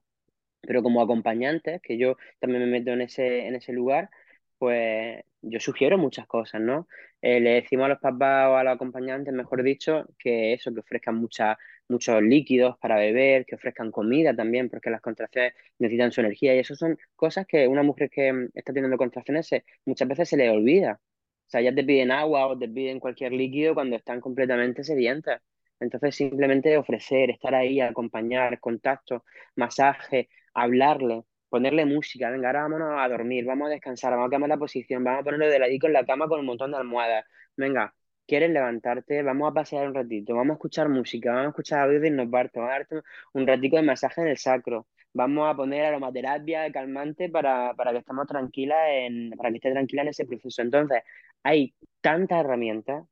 pero 0.62 0.82
como 0.82 1.02
acompañantes, 1.02 1.82
que 1.82 1.98
yo 1.98 2.16
también 2.40 2.62
me 2.62 2.70
meto 2.70 2.92
en 2.92 3.02
ese, 3.02 3.46
en 3.46 3.56
ese 3.56 3.72
lugar, 3.72 4.08
pues 4.58 5.22
yo 5.42 5.60
sugiero 5.60 5.98
muchas 5.98 6.26
cosas, 6.26 6.60
¿no? 6.60 6.88
Eh, 7.20 7.40
le 7.40 7.50
decimos 7.50 7.86
a 7.86 7.88
los 7.88 7.98
papás 8.00 8.48
o 8.48 8.56
a 8.56 8.64
los 8.64 8.74
acompañantes, 8.74 9.32
mejor 9.34 9.62
dicho, 9.62 10.06
que 10.18 10.52
eso, 10.54 10.72
que 10.72 10.80
ofrezcan 10.80 11.16
mucha, 11.16 11.58
muchos 11.88 12.22
líquidos 12.22 12.76
para 12.78 12.96
beber, 12.96 13.44
que 13.46 13.54
ofrezcan 13.56 13.90
comida 13.90 14.34
también, 14.34 14.68
porque 14.70 14.90
las 14.90 15.00
contracciones 15.00 15.54
necesitan 15.78 16.12
su 16.12 16.20
energía 16.20 16.54
y 16.54 16.58
eso 16.60 16.74
son 16.74 16.98
cosas 17.16 17.46
que 17.46 17.68
una 17.68 17.82
mujer 17.82 18.10
que 18.10 18.32
mm, 18.32 18.48
está 18.54 18.72
teniendo 18.72 18.96
contracciones 18.96 19.50
muchas 19.84 20.08
veces 20.08 20.28
se 20.28 20.36
le 20.36 20.50
olvida. 20.50 21.00
O 21.46 21.50
sea, 21.50 21.60
ya 21.60 21.74
te 21.74 21.84
piden 21.84 22.10
agua 22.10 22.46
o 22.46 22.58
te 22.58 22.68
piden 22.68 23.00
cualquier 23.00 23.32
líquido 23.32 23.74
cuando 23.74 23.96
están 23.96 24.20
completamente 24.20 24.82
sedientas. 24.84 25.42
Entonces, 25.80 26.14
simplemente 26.16 26.76
ofrecer, 26.78 27.30
estar 27.30 27.54
ahí, 27.54 27.80
acompañar, 27.80 28.58
contacto, 28.60 29.24
masaje, 29.56 30.28
hablarle, 30.54 31.24
ponerle 31.54 31.84
música, 31.86 32.30
venga, 32.30 32.48
ahora 32.48 32.62
vámonos 32.62 33.00
a 33.00 33.08
dormir, 33.08 33.44
vamos 33.44 33.68
a 33.68 33.70
descansar, 33.70 34.10
vamos 34.10 34.26
a 34.26 34.30
cambiar 34.30 34.48
la 34.48 34.56
posición, 34.56 35.04
vamos 35.04 35.20
a 35.20 35.24
ponerlo 35.24 35.46
de 35.46 35.60
ladito 35.60 35.86
en 35.86 35.92
la 35.92 36.04
cama 36.04 36.26
con 36.26 36.40
un 36.40 36.46
montón 36.46 36.72
de 36.72 36.78
almohadas. 36.78 37.24
Venga, 37.56 37.94
¿quieres 38.26 38.50
levantarte? 38.50 39.22
Vamos 39.22 39.50
a 39.50 39.54
pasear 39.54 39.86
un 39.86 39.94
ratito, 39.94 40.34
vamos 40.34 40.54
a 40.54 40.54
escuchar 40.54 40.88
música, 40.88 41.30
vamos 41.30 41.46
a 41.46 41.48
escuchar 41.50 41.80
audio 41.82 42.00
de 42.00 42.08
Innovarto, 42.08 42.58
vamos 42.58 42.74
a 42.74 42.78
darte 42.78 42.96
un 43.34 43.46
ratito 43.46 43.76
de 43.76 43.82
masaje 43.82 44.20
en 44.22 44.28
el 44.28 44.36
sacro, 44.38 44.88
vamos 45.12 45.48
a 45.48 45.54
poner 45.54 45.84
aromaterapia 45.84 46.72
calmante 46.72 47.28
para, 47.28 47.72
para 47.74 47.92
que 47.92 47.98
estemos 47.98 48.26
tranquilas 48.26 48.78
en, 48.90 49.30
para 49.36 49.50
que 49.50 49.56
esté 49.58 49.70
tranquila 49.70 50.02
en 50.02 50.08
ese 50.08 50.26
proceso. 50.26 50.60
Entonces, 50.60 51.02
hay 51.44 51.72
tantas 52.00 52.40
herramientas, 52.40 53.04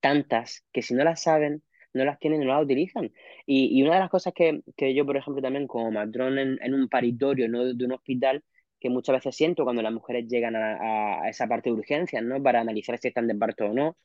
tantas, 0.00 0.64
que 0.72 0.82
si 0.82 0.94
no 0.94 1.02
las 1.04 1.22
saben, 1.22 1.62
no 1.96 2.04
las 2.04 2.18
tienen, 2.18 2.40
no 2.40 2.46
las 2.46 2.62
utilizan. 2.64 3.12
Y, 3.46 3.78
y 3.78 3.82
una 3.82 3.94
de 3.94 4.00
las 4.00 4.10
cosas 4.10 4.32
que, 4.34 4.62
que, 4.76 4.94
yo, 4.94 5.06
por 5.06 5.16
ejemplo, 5.16 5.42
también 5.42 5.66
como 5.66 5.90
matrón 5.90 6.38
en, 6.38 6.58
en 6.62 6.74
un 6.74 6.88
paritorio, 6.88 7.48
¿no? 7.48 7.64
de 7.74 7.84
un 7.84 7.92
hospital, 7.92 8.44
que 8.80 8.90
muchas 8.90 9.14
veces 9.16 9.36
siento 9.36 9.64
cuando 9.64 9.82
las 9.82 9.92
mujeres 9.92 10.26
llegan 10.28 10.56
a, 10.56 11.22
a, 11.22 11.28
esa 11.28 11.46
parte 11.48 11.70
de 11.70 11.76
urgencias, 11.76 12.22
¿no? 12.22 12.42
Para 12.42 12.60
analizar 12.60 12.98
si 12.98 13.08
están 13.08 13.26
de 13.28 13.34
parto 13.34 13.66
o 13.66 13.72
no. 13.74 13.96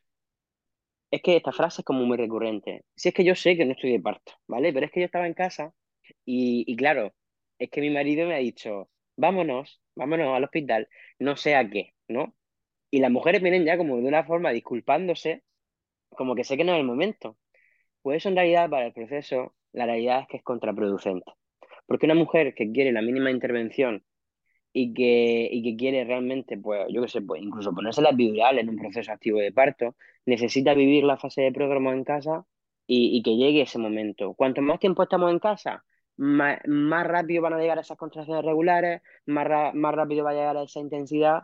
Es 1.12 1.22
que 1.22 1.36
esta 1.38 1.52
frase 1.52 1.82
es 1.82 1.86
como 1.86 2.06
muy 2.06 2.18
recurrente. 2.18 2.86
Si 2.96 3.10
es 3.10 3.14
que 3.16 3.24
yo 3.24 3.36
sé 3.36 3.58
que 3.58 3.66
no 3.66 3.74
estoy 3.74 3.92
de 3.92 4.00
parto, 4.00 4.34
¿vale? 4.48 4.72
Pero 4.74 4.86
es 4.86 4.92
que 4.92 5.02
yo 5.02 5.06
estaba 5.06 5.28
en 5.28 5.34
casa 5.34 5.74
y, 6.26 6.64
y 6.68 6.76
claro, 6.78 7.14
es 7.60 7.70
que 7.70 7.82
mi 7.82 7.90
marido 7.90 8.28
me 8.28 8.36
ha 8.36 8.38
dicho, 8.40 8.90
vámonos, 9.18 9.82
vámonos 9.96 10.36
al 10.36 10.44
hospital, 10.46 10.88
no 11.20 11.36
sé 11.38 11.56
a 11.56 11.70
qué, 11.70 11.94
¿no? 12.08 12.36
Y 12.92 13.00
las 13.02 13.12
mujeres 13.12 13.42
vienen 13.42 13.66
ya 13.66 13.78
como 13.78 13.98
de 13.98 14.08
una 14.08 14.26
forma 14.26 14.52
disculpándose, 14.52 15.44
como 16.12 16.36
que 16.36 16.44
sé 16.46 16.58
que 16.58 16.64
no 16.66 16.74
es 16.74 16.80
el 16.80 16.86
momento. 16.86 17.38
Pues 18.02 18.18
eso 18.18 18.30
en 18.30 18.36
realidad 18.36 18.70
para 18.70 18.88
el 18.88 18.94
proceso, 18.94 19.54
la 19.74 19.86
realidad 19.86 20.22
es 20.22 20.28
que 20.28 20.38
es 20.38 20.44
contraproducente. 20.44 21.32
Porque 21.86 22.06
una 22.06 22.16
mujer 22.16 22.54
que 22.56 22.72
quiere 22.72 22.92
la 22.92 23.02
mínima 23.02 23.32
intervención 23.32 24.04
y 24.74 24.94
que, 24.94 25.50
y 25.52 25.64
que 25.64 25.76
quiere 25.78 26.04
realmente, 26.06 26.58
pues 26.58 26.88
yo 26.90 27.02
qué 27.02 27.08
sé, 27.10 27.22
pues 27.22 27.42
incluso 27.42 27.74
ponerse 27.74 28.02
la 28.02 28.12
epidural 28.12 28.60
en 28.60 28.70
un 28.70 28.78
proceso 28.78 29.12
activo 29.12 29.40
de 29.40 29.52
parto, 29.52 29.96
necesita 30.26 30.74
vivir 30.74 31.04
la 31.04 31.18
fase 31.18 31.42
de 31.42 31.52
pródromo 31.52 31.92
en 31.92 32.04
casa 32.04 32.46
y, 32.88 33.18
y, 33.18 33.24
que 33.24 33.38
llegue 33.38 33.62
ese 33.62 33.80
momento. 33.80 34.34
Cuanto 34.34 34.62
más 34.62 34.80
tiempo 34.80 35.04
estamos 35.04 35.32
en 35.32 35.40
casa, 35.40 35.84
más, 36.18 36.60
más 36.68 37.08
rápido 37.08 37.42
van 37.42 37.54
a 37.54 37.60
llegar 37.60 37.80
esas 37.80 37.98
contracciones 37.98 38.46
regulares, 38.46 39.02
más, 39.26 39.74
más 39.76 39.96
rápido 39.96 40.24
va 40.24 40.32
a 40.32 40.34
llegar 40.34 40.58
a 40.58 40.64
esa 40.64 40.80
intensidad 40.80 41.44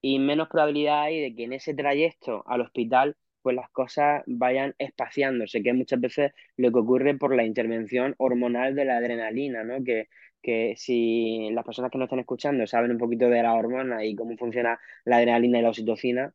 y 0.00 0.18
menos 0.18 0.48
probabilidad 0.48 1.02
hay 1.02 1.20
de 1.20 1.34
que 1.34 1.44
en 1.44 1.52
ese 1.54 1.74
trayecto 1.74 2.44
al 2.46 2.60
hospital 2.62 3.16
pues 3.46 3.54
las 3.54 3.70
cosas 3.70 4.24
vayan 4.26 4.74
espaciándose, 4.78 5.62
que 5.62 5.72
muchas 5.72 6.00
veces 6.00 6.32
lo 6.56 6.72
que 6.72 6.80
ocurre 6.80 7.16
por 7.16 7.32
la 7.36 7.44
intervención 7.44 8.16
hormonal 8.18 8.74
de 8.74 8.84
la 8.84 8.96
adrenalina, 8.96 9.62
¿no? 9.62 9.84
Que, 9.84 10.08
que 10.42 10.74
si 10.76 11.48
las 11.52 11.64
personas 11.64 11.92
que 11.92 11.98
nos 11.98 12.06
están 12.06 12.18
escuchando 12.18 12.66
saben 12.66 12.90
un 12.90 12.98
poquito 12.98 13.28
de 13.28 13.40
la 13.44 13.54
hormona 13.54 14.04
y 14.04 14.16
cómo 14.16 14.36
funciona 14.36 14.80
la 15.04 15.18
adrenalina 15.18 15.60
y 15.60 15.62
la 15.62 15.68
oxitocina, 15.68 16.34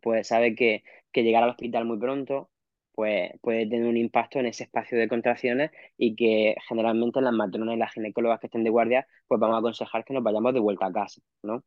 pues 0.00 0.28
sabe 0.28 0.54
que, 0.54 0.84
que 1.12 1.24
llegar 1.24 1.42
al 1.42 1.50
hospital 1.50 1.84
muy 1.84 1.98
pronto 1.98 2.50
pues 2.94 3.32
puede 3.42 3.66
tener 3.68 3.86
un 3.88 3.96
impacto 3.96 4.38
en 4.40 4.46
ese 4.46 4.64
espacio 4.64 4.98
de 4.98 5.08
contracciones 5.08 5.70
y 5.96 6.16
que 6.16 6.56
generalmente 6.68 7.20
las 7.20 7.32
matronas 7.32 7.74
y 7.76 7.78
las 7.78 7.92
ginecólogas 7.92 8.40
que 8.40 8.46
estén 8.48 8.64
de 8.64 8.70
guardia, 8.70 9.08
pues 9.28 9.40
vamos 9.40 9.56
a 9.56 9.58
aconsejar 9.60 10.04
que 10.04 10.14
nos 10.14 10.22
vayamos 10.22 10.54
de 10.54 10.60
vuelta 10.60 10.86
a 10.86 10.92
casa, 10.92 11.20
¿no? 11.42 11.64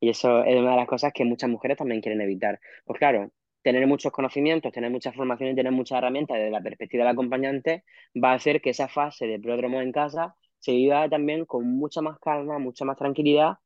Y 0.00 0.08
eso 0.10 0.44
es 0.44 0.56
una 0.56 0.72
de 0.72 0.76
las 0.78 0.86
cosas 0.88 1.12
que 1.12 1.24
muchas 1.24 1.50
mujeres 1.50 1.76
también 1.78 2.00
quieren 2.00 2.20
evitar. 2.22 2.60
Pues 2.84 2.98
claro, 2.98 3.30
tener 3.62 3.86
muchos 3.86 4.12
conocimientos, 4.12 4.72
tener 4.72 4.90
mucha 4.90 5.12
formación 5.12 5.50
y 5.50 5.54
tener 5.54 5.72
muchas 5.72 5.98
herramientas 5.98 6.38
desde 6.38 6.50
la 6.50 6.62
perspectiva 6.62 7.04
del 7.04 7.12
acompañante 7.12 7.84
va 8.16 8.32
a 8.32 8.34
hacer 8.34 8.60
que 8.60 8.70
esa 8.70 8.88
fase 8.88 9.26
de 9.26 9.38
pródromo 9.38 9.80
en 9.80 9.92
casa 9.92 10.34
se 10.58 10.72
viva 10.72 11.08
también 11.08 11.44
con 11.46 11.66
mucha 11.66 12.02
más 12.02 12.18
calma, 12.18 12.58
mucha 12.58 12.84
más 12.84 12.96
tranquilidad, 12.96 13.58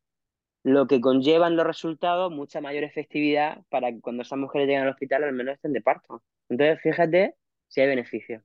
lo 0.62 0.86
que 0.86 1.00
conlleva 1.00 1.46
en 1.46 1.56
los 1.56 1.66
resultados 1.66 2.32
mucha 2.32 2.60
mayor 2.60 2.84
efectividad 2.84 3.62
para 3.68 3.92
que 3.92 4.00
cuando 4.00 4.22
esas 4.22 4.38
mujeres 4.38 4.66
lleguen 4.66 4.82
al 4.82 4.88
hospital 4.88 5.24
al 5.24 5.32
menos 5.32 5.54
estén 5.54 5.72
de 5.72 5.82
parto. 5.82 6.22
Entonces, 6.48 6.80
fíjate 6.82 7.34
si 7.68 7.80
hay 7.80 7.88
beneficios. 7.88 8.42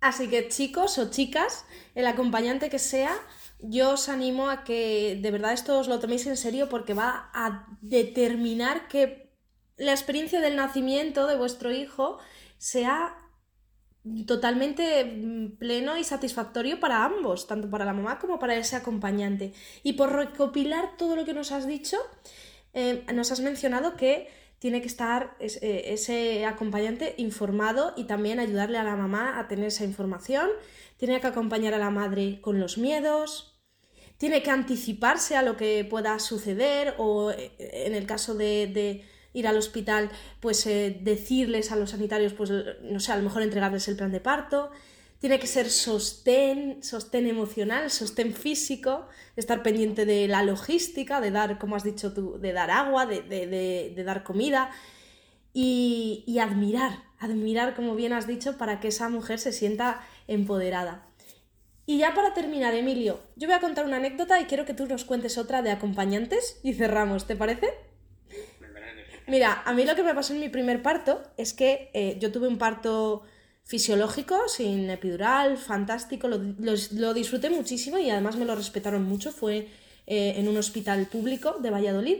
Así 0.00 0.28
que 0.28 0.48
chicos 0.48 0.98
o 0.98 1.10
chicas, 1.10 1.66
el 1.94 2.06
acompañante 2.06 2.68
que 2.68 2.78
sea, 2.78 3.14
yo 3.58 3.92
os 3.92 4.08
animo 4.08 4.50
a 4.50 4.62
que 4.62 5.18
de 5.20 5.30
verdad 5.30 5.54
esto 5.54 5.78
os 5.78 5.88
lo 5.88 5.98
toméis 5.98 6.26
en 6.26 6.36
serio 6.36 6.68
porque 6.68 6.92
va 6.92 7.30
a 7.32 7.66
determinar 7.80 8.88
que 8.88 9.23
la 9.76 9.92
experiencia 9.92 10.40
del 10.40 10.56
nacimiento 10.56 11.26
de 11.26 11.36
vuestro 11.36 11.72
hijo 11.72 12.18
sea 12.58 13.16
totalmente 14.26 15.04
mm, 15.04 15.56
pleno 15.56 15.96
y 15.96 16.04
satisfactorio 16.04 16.78
para 16.78 17.04
ambos, 17.04 17.46
tanto 17.46 17.70
para 17.70 17.84
la 17.84 17.94
mamá 17.94 18.18
como 18.18 18.38
para 18.38 18.54
ese 18.56 18.76
acompañante. 18.76 19.52
Y 19.82 19.94
por 19.94 20.12
recopilar 20.12 20.96
todo 20.96 21.16
lo 21.16 21.24
que 21.24 21.34
nos 21.34 21.52
has 21.52 21.66
dicho, 21.66 21.96
eh, 22.74 23.04
nos 23.14 23.32
has 23.32 23.40
mencionado 23.40 23.96
que 23.96 24.28
tiene 24.58 24.80
que 24.80 24.88
estar 24.88 25.36
eh, 25.40 25.84
ese 25.86 26.46
acompañante 26.46 27.14
informado 27.18 27.92
y 27.96 28.04
también 28.04 28.40
ayudarle 28.40 28.78
a 28.78 28.84
la 28.84 28.96
mamá 28.96 29.38
a 29.38 29.48
tener 29.48 29.66
esa 29.66 29.84
información, 29.84 30.48
tiene 30.96 31.20
que 31.20 31.26
acompañar 31.26 31.74
a 31.74 31.78
la 31.78 31.90
madre 31.90 32.40
con 32.40 32.60
los 32.60 32.78
miedos, 32.78 33.62
tiene 34.16 34.42
que 34.42 34.50
anticiparse 34.50 35.36
a 35.36 35.42
lo 35.42 35.56
que 35.56 35.84
pueda 35.84 36.18
suceder 36.18 36.94
o 36.98 37.30
eh, 37.30 37.52
en 37.58 37.94
el 37.94 38.06
caso 38.06 38.34
de 38.34 39.04
ir 39.34 39.46
al 39.46 39.58
hospital, 39.58 40.10
pues 40.40 40.66
eh, 40.66 40.98
decirles 41.02 41.70
a 41.70 41.76
los 41.76 41.90
sanitarios, 41.90 42.32
pues 42.32 42.50
no 42.82 43.00
sé, 43.00 43.12
a 43.12 43.16
lo 43.16 43.22
mejor 43.22 43.42
entregarles 43.42 43.86
el 43.88 43.96
plan 43.96 44.10
de 44.10 44.20
parto. 44.20 44.70
Tiene 45.18 45.38
que 45.38 45.46
ser 45.46 45.68
sostén, 45.70 46.82
sostén 46.82 47.26
emocional, 47.26 47.90
sostén 47.90 48.32
físico, 48.32 49.06
estar 49.36 49.62
pendiente 49.62 50.06
de 50.06 50.28
la 50.28 50.42
logística, 50.42 51.20
de 51.20 51.30
dar, 51.30 51.58
como 51.58 51.76
has 51.76 51.84
dicho 51.84 52.14
tú, 52.14 52.38
de 52.38 52.52
dar 52.52 52.70
agua, 52.70 53.04
de, 53.06 54.02
dar 54.04 54.24
comida 54.24 54.70
y 55.52 56.38
admirar, 56.40 57.04
admirar, 57.18 57.74
como 57.74 57.94
bien 57.94 58.12
has 58.12 58.26
dicho, 58.26 58.56
para 58.58 58.80
que 58.80 58.88
esa 58.88 59.08
mujer 59.08 59.38
se 59.38 59.52
sienta 59.52 60.00
empoderada. 60.26 61.06
Y 61.86 61.98
ya 61.98 62.14
para 62.14 62.32
terminar, 62.32 62.74
Emilio, 62.74 63.20
yo 63.36 63.46
voy 63.46 63.56
a 63.56 63.60
contar 63.60 63.84
una 63.84 63.96
anécdota 63.96 64.40
y 64.40 64.44
quiero 64.44 64.64
que 64.64 64.72
tú 64.72 64.86
nos 64.86 65.04
cuentes 65.04 65.36
otra 65.36 65.60
de 65.60 65.70
acompañantes 65.70 66.58
y 66.62 66.72
cerramos, 66.72 67.26
¿te 67.26 67.36
parece? 67.36 67.68
Mira, 69.26 69.62
a 69.64 69.72
mí 69.72 69.84
lo 69.84 69.94
que 69.94 70.02
me 70.02 70.14
pasó 70.14 70.34
en 70.34 70.40
mi 70.40 70.48
primer 70.48 70.82
parto 70.82 71.22
es 71.36 71.54
que 71.54 71.90
eh, 71.94 72.18
yo 72.20 72.30
tuve 72.30 72.46
un 72.46 72.58
parto 72.58 73.22
fisiológico, 73.64 74.48
sin 74.48 74.90
epidural, 74.90 75.56
fantástico, 75.56 76.28
lo, 76.28 77.14
disfruté 77.14 77.48
muchísimo 77.48 77.98
y 77.98 78.10
además 78.10 78.36
me 78.36 78.44
lo 78.44 78.54
respetaron 78.54 79.04
mucho, 79.04 79.32
fue 79.32 79.68
eh, 80.06 80.34
en 80.36 80.48
un 80.48 80.56
hospital 80.58 81.06
público 81.06 81.56
de 81.60 81.70
Valladolid. 81.70 82.18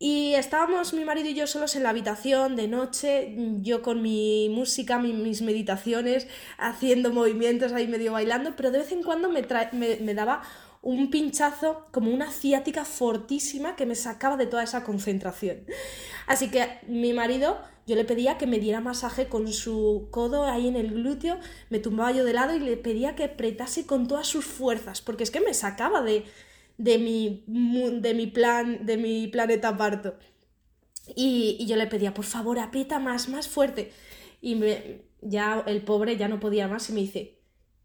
Y 0.00 0.34
estábamos 0.34 0.92
mi 0.92 1.04
marido 1.04 1.28
y 1.28 1.34
yo 1.34 1.48
solos 1.48 1.74
en 1.74 1.82
la 1.82 1.90
habitación 1.90 2.54
de 2.54 2.68
noche, 2.68 3.34
yo 3.62 3.82
con 3.82 4.00
mi 4.00 4.48
música, 4.48 5.00
mis 5.00 5.42
meditaciones, 5.42 6.28
haciendo 6.56 7.12
movimientos 7.12 7.72
ahí 7.72 7.88
medio 7.88 8.12
bailando, 8.12 8.54
pero 8.54 8.70
de 8.70 8.78
vez 8.78 8.92
en 8.92 9.02
cuando 9.02 9.28
me, 9.28 9.42
me 9.72 10.14
daba 10.14 10.42
un 10.82 11.10
pinchazo 11.10 11.86
como 11.90 12.12
una 12.12 12.30
ciática 12.30 12.84
fortísima 12.84 13.76
que 13.76 13.86
me 13.86 13.94
sacaba 13.94 14.36
de 14.36 14.46
toda 14.46 14.62
esa 14.62 14.84
concentración. 14.84 15.64
Así 16.26 16.50
que 16.50 16.68
mi 16.86 17.12
marido, 17.12 17.58
yo 17.86 17.96
le 17.96 18.04
pedía 18.04 18.38
que 18.38 18.46
me 18.46 18.58
diera 18.58 18.80
masaje 18.80 19.28
con 19.28 19.52
su 19.52 20.08
codo 20.10 20.44
ahí 20.44 20.68
en 20.68 20.76
el 20.76 20.92
glúteo, 20.92 21.38
me 21.70 21.78
tumbaba 21.78 22.12
yo 22.12 22.24
de 22.24 22.32
lado 22.32 22.54
y 22.54 22.60
le 22.60 22.76
pedía 22.76 23.16
que 23.16 23.24
apretase 23.24 23.86
con 23.86 24.06
todas 24.08 24.26
sus 24.26 24.44
fuerzas, 24.44 25.00
porque 25.00 25.24
es 25.24 25.30
que 25.30 25.40
me 25.40 25.54
sacaba 25.54 26.02
de, 26.02 26.24
de, 26.76 26.98
mi, 26.98 27.44
de 27.46 28.14
mi 28.14 28.26
plan, 28.26 28.86
de 28.86 28.96
mi 28.96 29.26
planeta 29.28 29.76
parto. 29.76 30.14
Y, 31.16 31.64
yo 31.66 31.76
le 31.76 31.86
pedía, 31.86 32.14
por 32.14 32.24
favor, 32.24 32.58
aprieta 32.58 32.98
más, 32.98 33.28
más 33.28 33.48
fuerte. 33.48 33.92
Y 34.40 34.60
ya 35.22 35.64
el 35.66 35.82
pobre 35.82 36.16
ya 36.16 36.28
no 36.28 36.40
podía 36.40 36.68
más 36.68 36.90
y 36.90 36.92
me 36.92 37.00
dice, 37.00 37.37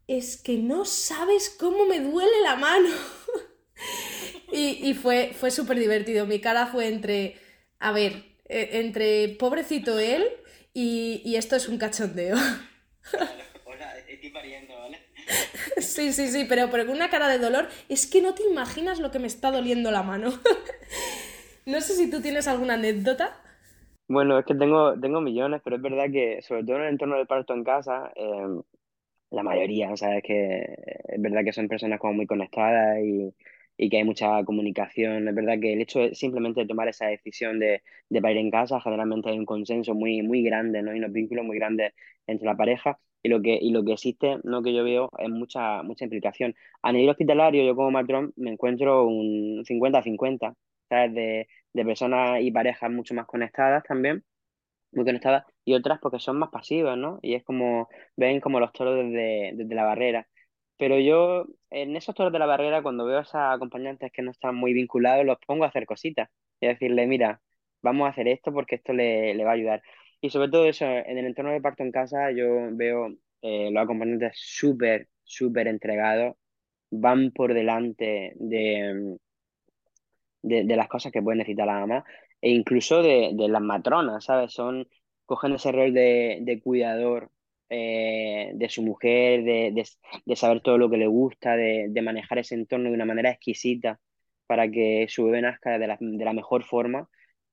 es 0.07 0.41
que 0.41 0.57
no 0.57 0.85
sabes 0.85 1.55
cómo 1.59 1.85
me 1.85 1.99
duele 1.99 2.41
la 2.43 2.55
mano. 2.55 2.89
y, 4.51 4.93
fue, 4.93 5.31
fue 5.33 5.51
súper 5.51 5.79
divertido. 5.79 6.25
Mi 6.25 6.39
cara 6.39 6.67
fue 6.67 6.87
entre, 6.87 7.37
a 7.79 7.91
ver, 7.91 8.23
e, 8.45 8.79
entre 8.79 9.29
pobrecito 9.29 9.99
él 9.99 10.25
y, 10.73 11.35
esto 11.35 11.55
es 11.55 11.67
un 11.67 11.77
cachondeo. 11.77 12.35
Hola, 13.65 13.97
estoy 14.07 14.29
pariendo, 14.29 14.73
¿vale? 14.77 14.99
Sí, 15.77 16.13
sí, 16.13 16.27
sí, 16.27 16.45
pero, 16.47 16.69
pero 16.71 16.85
con 16.85 16.95
una 16.95 17.09
cara 17.09 17.27
de 17.27 17.39
dolor, 17.39 17.67
es 17.89 18.07
que 18.07 18.21
no 18.21 18.33
te 18.33 18.43
imaginas 18.43 18.99
lo 18.99 19.11
que 19.11 19.19
me 19.19 19.27
está 19.27 19.51
doliendo 19.51 19.91
la 19.91 20.03
mano. 20.03 20.31
No 21.65 21.79
sé 21.79 21.95
si 21.95 22.11
tú 22.11 22.21
tienes 22.21 22.49
alguna 22.49 22.73
anécdota. 22.73 23.39
Bueno, 24.09 24.37
es 24.37 24.45
que 24.45 24.53
tengo, 24.53 24.99
tengo 24.99 25.21
millones, 25.21 25.61
pero 25.63 25.77
es 25.77 25.81
verdad 25.81 26.11
que, 26.11 26.41
sobre 26.41 26.65
todo 26.65 26.75
en 26.75 26.81
el 26.81 26.89
entorno 26.89 27.15
del 27.15 27.25
parto 27.25 27.53
en 27.53 27.63
casa, 27.63 28.11
eh, 28.15 28.61
la 29.33 29.43
mayoría, 29.43 29.91
o 29.91 29.97
sea, 29.97 30.17
es 30.17 30.23
que 30.23 30.61
es 31.07 31.21
verdad 31.21 31.43
que 31.43 31.53
son 31.53 31.67
personas 31.67 31.99
como 31.99 32.13
muy 32.13 32.27
conectadas 32.27 32.99
y, 33.03 33.33
y 33.77 33.89
que 33.89 33.97
hay 33.97 34.03
mucha 34.03 34.43
comunicación. 34.45 35.27
Es 35.27 35.35
verdad 35.35 35.59
que 35.59 35.73
el 35.73 35.81
hecho 35.81 35.99
de 35.99 36.15
simplemente 36.15 36.65
tomar 36.65 36.87
esa 36.87 37.07
decisión 37.07 37.59
de, 37.59 37.83
de 38.09 38.21
parir 38.21 38.37
en 38.37 38.51
casa, 38.51 38.79
generalmente 38.81 39.29
hay 39.29 39.39
un 39.39 39.45
consenso 39.45 39.93
muy, 39.95 40.21
muy 40.21 40.43
grande, 40.43 40.81
¿no? 40.81 40.93
Y 40.95 40.99
unos 40.99 41.11
vínculos 41.11 41.45
muy 41.45 41.57
grandes 41.57 41.93
entre 42.27 42.45
la 42.45 42.55
pareja. 42.57 42.99
Y 43.25 43.29
lo 43.29 43.41
que, 43.41 43.57
y 43.61 43.71
lo 43.71 43.85
que 43.85 43.93
existe, 43.93 44.37
¿no? 44.43 44.61
que 44.61 44.73
yo 44.73 44.83
veo, 44.83 45.09
es 45.17 45.29
mucha, 45.29 45.81
mucha 45.83 46.03
implicación. 46.03 46.53
A 46.81 46.91
nivel 46.91 47.09
hospitalario, 47.09 47.63
yo 47.63 47.73
como 47.75 47.89
matrón 47.91 48.33
me 48.35 48.51
encuentro 48.51 49.05
un 49.07 49.63
50-50, 49.65 50.53
¿sabes? 50.89 51.13
De, 51.13 51.47
de 51.73 51.85
personas 51.85 52.41
y 52.41 52.51
parejas 52.51 52.91
mucho 52.91 53.13
más 53.13 53.25
conectadas 53.25 53.83
también 53.83 54.23
muy 54.91 55.05
conectadas, 55.05 55.45
y 55.65 55.73
otras 55.76 55.99
porque 56.02 56.19
son 56.19 56.39
más 56.39 56.49
pasivas, 56.49 56.97
¿no? 56.97 57.19
Y 57.21 57.36
es 57.36 57.43
como, 57.43 57.89
ven 58.15 58.41
como 58.41 58.60
los 58.60 58.71
toros 58.73 58.95
desde, 58.95 59.54
desde 59.56 59.76
la 59.76 59.86
barrera. 59.86 60.28
Pero 60.78 60.99
yo, 60.99 61.45
en 61.69 61.95
esos 61.95 62.15
toros 62.15 62.34
de 62.34 62.39
la 62.39 62.45
barrera, 62.45 62.82
cuando 62.84 63.06
veo 63.06 63.19
a 63.19 63.21
esos 63.21 63.36
acompañantes 63.36 64.12
que 64.12 64.21
no 64.21 64.32
están 64.32 64.56
muy 64.56 64.73
vinculados, 64.73 65.26
los 65.26 65.38
pongo 65.47 65.63
a 65.65 65.67
hacer 65.67 65.86
cositas 65.86 66.30
y 66.60 66.65
a 66.65 66.69
decirle, 66.69 67.08
mira, 67.08 67.41
vamos 67.82 68.08
a 68.08 68.10
hacer 68.12 68.28
esto 68.28 68.52
porque 68.54 68.76
esto 68.76 68.93
le, 68.93 69.34
le 69.36 69.43
va 69.43 69.52
a 69.52 69.54
ayudar. 69.54 69.84
Y 70.21 70.30
sobre 70.30 70.49
todo 70.49 70.65
eso, 70.65 70.86
en 70.86 71.17
el 71.17 71.26
entorno 71.26 71.52
de 71.52 71.62
parto 71.62 71.84
en 71.84 71.91
casa, 71.91 72.32
yo 72.32 72.45
veo 72.71 73.10
eh, 73.41 73.69
los 73.71 73.84
acompañantes 73.84 74.34
súper, 74.36 75.10
súper 75.23 75.67
entregados, 75.67 76.36
van 76.91 77.32
por 77.32 77.54
delante 77.54 78.34
de, 78.38 79.17
de, 80.41 80.63
de, 80.65 80.76
las 80.76 80.88
cosas 80.88 81.12
que 81.12 81.21
puede 81.21 81.38
necesitar 81.39 81.67
la 81.67 81.80
mamá 81.80 82.06
e 82.41 82.52
incluso 82.52 83.02
de, 83.02 83.32
de 83.34 83.47
las 83.49 83.62
matronas, 83.62 84.26
¿sabes? 84.26 84.54
Son, 84.54 84.88
cogen 85.25 85.53
ese 85.53 85.71
rol 85.71 85.93
de, 85.93 86.39
de 86.41 86.62
cuidador 86.62 87.31
eh, 87.69 88.51
de 88.55 88.69
su 88.69 88.81
mujer, 88.83 89.43
de, 89.43 89.86
de, 90.25 90.36
saber 90.36 90.62
todo 90.62 90.77
lo 90.77 90.89
que 90.89 90.97
le 90.97 91.07
gusta, 91.07 91.55
de, 91.55 92.01
manejar 92.03 92.39
ese 92.39 92.55
entorno 92.55 92.89
de 92.89 92.95
una 92.95 93.05
manera 93.05 93.31
exquisita 93.31 93.99
para 94.47 94.69
que 94.69 95.07
su 95.09 95.25
bebé 95.25 95.41
nazca 95.41 95.77
de 95.79 95.88
la, 95.88 95.97
de 95.99 96.25
la 96.25 96.33
mejor 96.33 96.63
forma. 96.63 97.09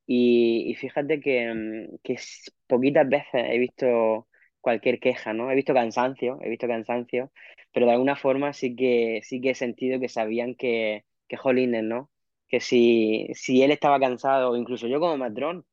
Y, 0.07 0.65
y 0.71 0.75
fíjate 0.75 1.21
que, 1.21 1.55
mm, 1.55 1.99
que, 2.03 2.19
poquitas 2.67 3.09
veces 3.09 3.29
he 3.35 3.59
visto 3.59 4.29
cualquier 4.61 5.01
queja, 5.01 5.33
¿no? 5.33 5.51
He 5.51 5.55
visto 5.55 5.73
cansancio, 5.75 6.39
he 6.43 6.51
visto 6.51 6.67
cansancio, 6.69 7.33
pero 7.73 7.87
de 7.87 7.93
alguna 7.93 8.17
forma 8.17 8.53
sí 8.53 8.77
que, 8.77 9.21
sí 9.25 9.41
que 9.41 9.51
he 9.51 9.55
sentido 9.55 10.01
que 10.01 10.09
sabían 10.09 10.55
que, 10.55 11.05
que 11.29 11.37
jolines, 11.37 11.85
¿no? 11.85 12.11
que 12.51 12.61
si, 12.61 13.29
si 13.35 13.63
él 13.63 13.71
estaba 13.71 14.01
cansado, 14.01 14.57
incluso 14.57 14.89
yo 14.89 15.01
como 15.01 15.17
matrón, 15.17 15.65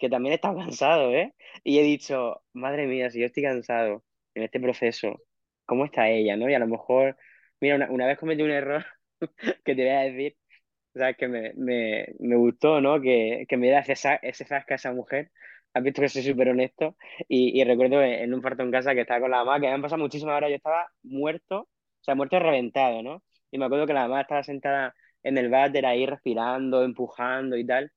que 0.00 0.08
también 0.10 0.34
estaba 0.34 0.62
cansado, 0.64 1.12
¿eh? 1.12 1.34
Y 1.64 1.78
he 1.78 1.82
dicho, 1.82 2.42
madre 2.52 2.86
mía, 2.86 3.10
si 3.10 3.20
yo 3.20 3.26
estoy 3.26 3.42
cansado 3.44 4.04
en 4.34 4.44
este 4.44 4.60
proceso, 4.60 5.20
¿cómo 5.66 5.84
está 5.84 6.08
ella, 6.10 6.36
no? 6.36 6.48
Y 6.50 6.54
a 6.54 6.58
lo 6.58 6.66
mejor, 6.68 7.16
mira, 7.60 7.88
una, 7.90 8.06
vez 8.06 8.18
cometí 8.18 8.42
un 8.42 8.50
error 8.50 8.84
que 9.64 9.74
te 9.74 9.82
voy 9.84 9.90
a 9.90 10.00
decir, 10.02 10.36
o 10.94 10.98
sea, 10.98 11.14
que 11.14 11.28
me, 11.28 11.52
me, 11.54 12.06
me 12.20 12.36
gustó, 12.36 12.80
¿no? 12.80 13.00
Que, 13.00 13.46
que 13.48 13.56
me 13.56 13.66
diera 13.66 13.80
ese, 13.80 14.18
ese 14.22 14.54
a 14.54 14.64
esa 14.68 14.92
mujer, 14.92 15.30
has 15.74 15.82
visto 15.82 16.02
que 16.02 16.08
soy 16.08 16.22
súper 16.22 16.48
honesto. 16.50 16.96
Y, 17.28 17.60
y 17.60 17.64
recuerdo 17.64 18.02
en 18.02 18.34
un 18.34 18.40
parto 18.42 18.62
en 18.62 18.70
casa 18.70 18.94
que 18.94 19.02
estaba 19.02 19.20
con 19.20 19.30
la 19.30 19.38
mamá, 19.44 19.60
que 19.60 19.66
me 19.66 19.72
han 19.74 19.82
pasado 19.82 20.02
muchísimas 20.02 20.36
horas, 20.36 20.50
yo 20.50 20.56
estaba 20.56 20.88
muerto, 21.02 21.60
o 21.62 21.68
sea, 22.04 22.14
muerto 22.14 22.38
reventado, 22.38 23.02
¿no? 23.02 23.22
Y 23.50 23.58
me 23.58 23.66
acuerdo 23.66 23.86
que 23.86 23.92
la 23.94 24.02
mamá 24.08 24.22
estaba 24.22 24.42
sentada 24.42 24.94
en 25.22 25.38
el 25.38 25.50
váter 25.50 25.86
ahí 25.86 26.06
respirando, 26.06 26.82
empujando 26.84 27.56
y 27.56 27.66
tal. 27.66 27.92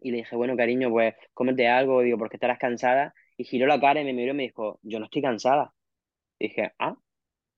Y 0.00 0.10
le 0.10 0.18
dije, 0.18 0.36
bueno, 0.36 0.56
cariño, 0.56 0.90
pues 0.90 1.14
cómete 1.34 1.68
algo, 1.68 2.02
digo, 2.02 2.18
porque 2.18 2.36
estarás 2.36 2.58
cansada. 2.58 3.14
Y 3.36 3.44
giró 3.44 3.66
la 3.66 3.80
cara 3.80 4.00
y 4.00 4.04
me 4.04 4.12
miró 4.12 4.32
y 4.32 4.36
me 4.36 4.42
dijo, 4.44 4.78
yo 4.82 4.98
no 4.98 5.06
estoy 5.06 5.22
cansada. 5.22 5.74
Y 6.38 6.48
dije, 6.48 6.72
ah, 6.78 6.96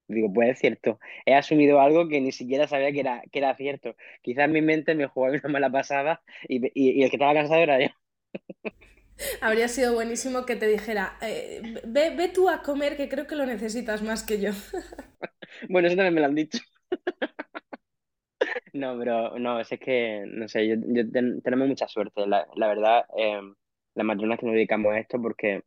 digo, 0.09 0.33
pues 0.33 0.51
es 0.51 0.59
cierto. 0.61 0.99
He 1.27 1.35
asumido 1.35 1.81
algo 1.81 2.09
que 2.09 2.21
ni 2.21 2.33
siquiera 2.33 2.69
sabía 2.69 2.93
que 2.93 3.01
era, 3.01 3.23
que 3.33 3.39
era 3.41 3.57
cierto. 3.57 3.97
Quizás 4.23 4.49
mi 4.51 4.63
mente 4.63 4.95
me 4.95 5.07
jugó 5.09 5.29
una 5.29 5.43
mala 5.51 5.71
pasada 5.71 6.23
y, 6.49 6.67
y, 6.69 7.01
y 7.01 7.05
el 7.05 7.11
que 7.11 7.17
estaba 7.17 7.35
cansado 7.35 7.61
era 7.63 7.81
yo. 7.81 7.89
Habría 9.41 9.69
sido 9.69 9.95
buenísimo 9.95 10.45
que 10.47 10.57
te 10.57 10.67
dijera, 10.67 11.17
eh, 11.23 11.81
ve, 11.87 12.11
ve 12.17 12.29
tú 12.29 12.49
a 12.49 12.63
comer 12.63 12.97
que 12.97 13.09
creo 13.09 13.27
que 13.27 13.35
lo 13.37 13.47
necesitas 13.47 14.03
más 14.03 14.23
que 14.23 14.41
yo. 14.41 14.51
Bueno, 15.69 15.89
eso 15.89 15.97
también 15.97 16.15
me 16.15 16.21
lo 16.21 16.27
han 16.27 16.35
dicho. 16.35 16.59
No, 18.73 18.97
pero 18.99 19.39
no, 19.39 19.61
es 19.61 19.69
que, 19.81 20.25
no 20.27 20.49
sé, 20.49 20.67
yo, 20.69 20.75
yo 20.89 21.11
ten- 21.11 21.41
tenemos 21.43 21.69
mucha 21.69 21.89
suerte. 21.89 22.27
La, 22.27 22.47
la 22.55 22.69
verdad, 22.69 23.05
eh, 23.17 23.41
las 23.95 24.07
matronas 24.07 24.39
que 24.39 24.47
nos 24.47 24.55
dedicamos 24.55 24.93
a 24.93 24.99
esto, 24.99 25.21
porque 25.21 25.63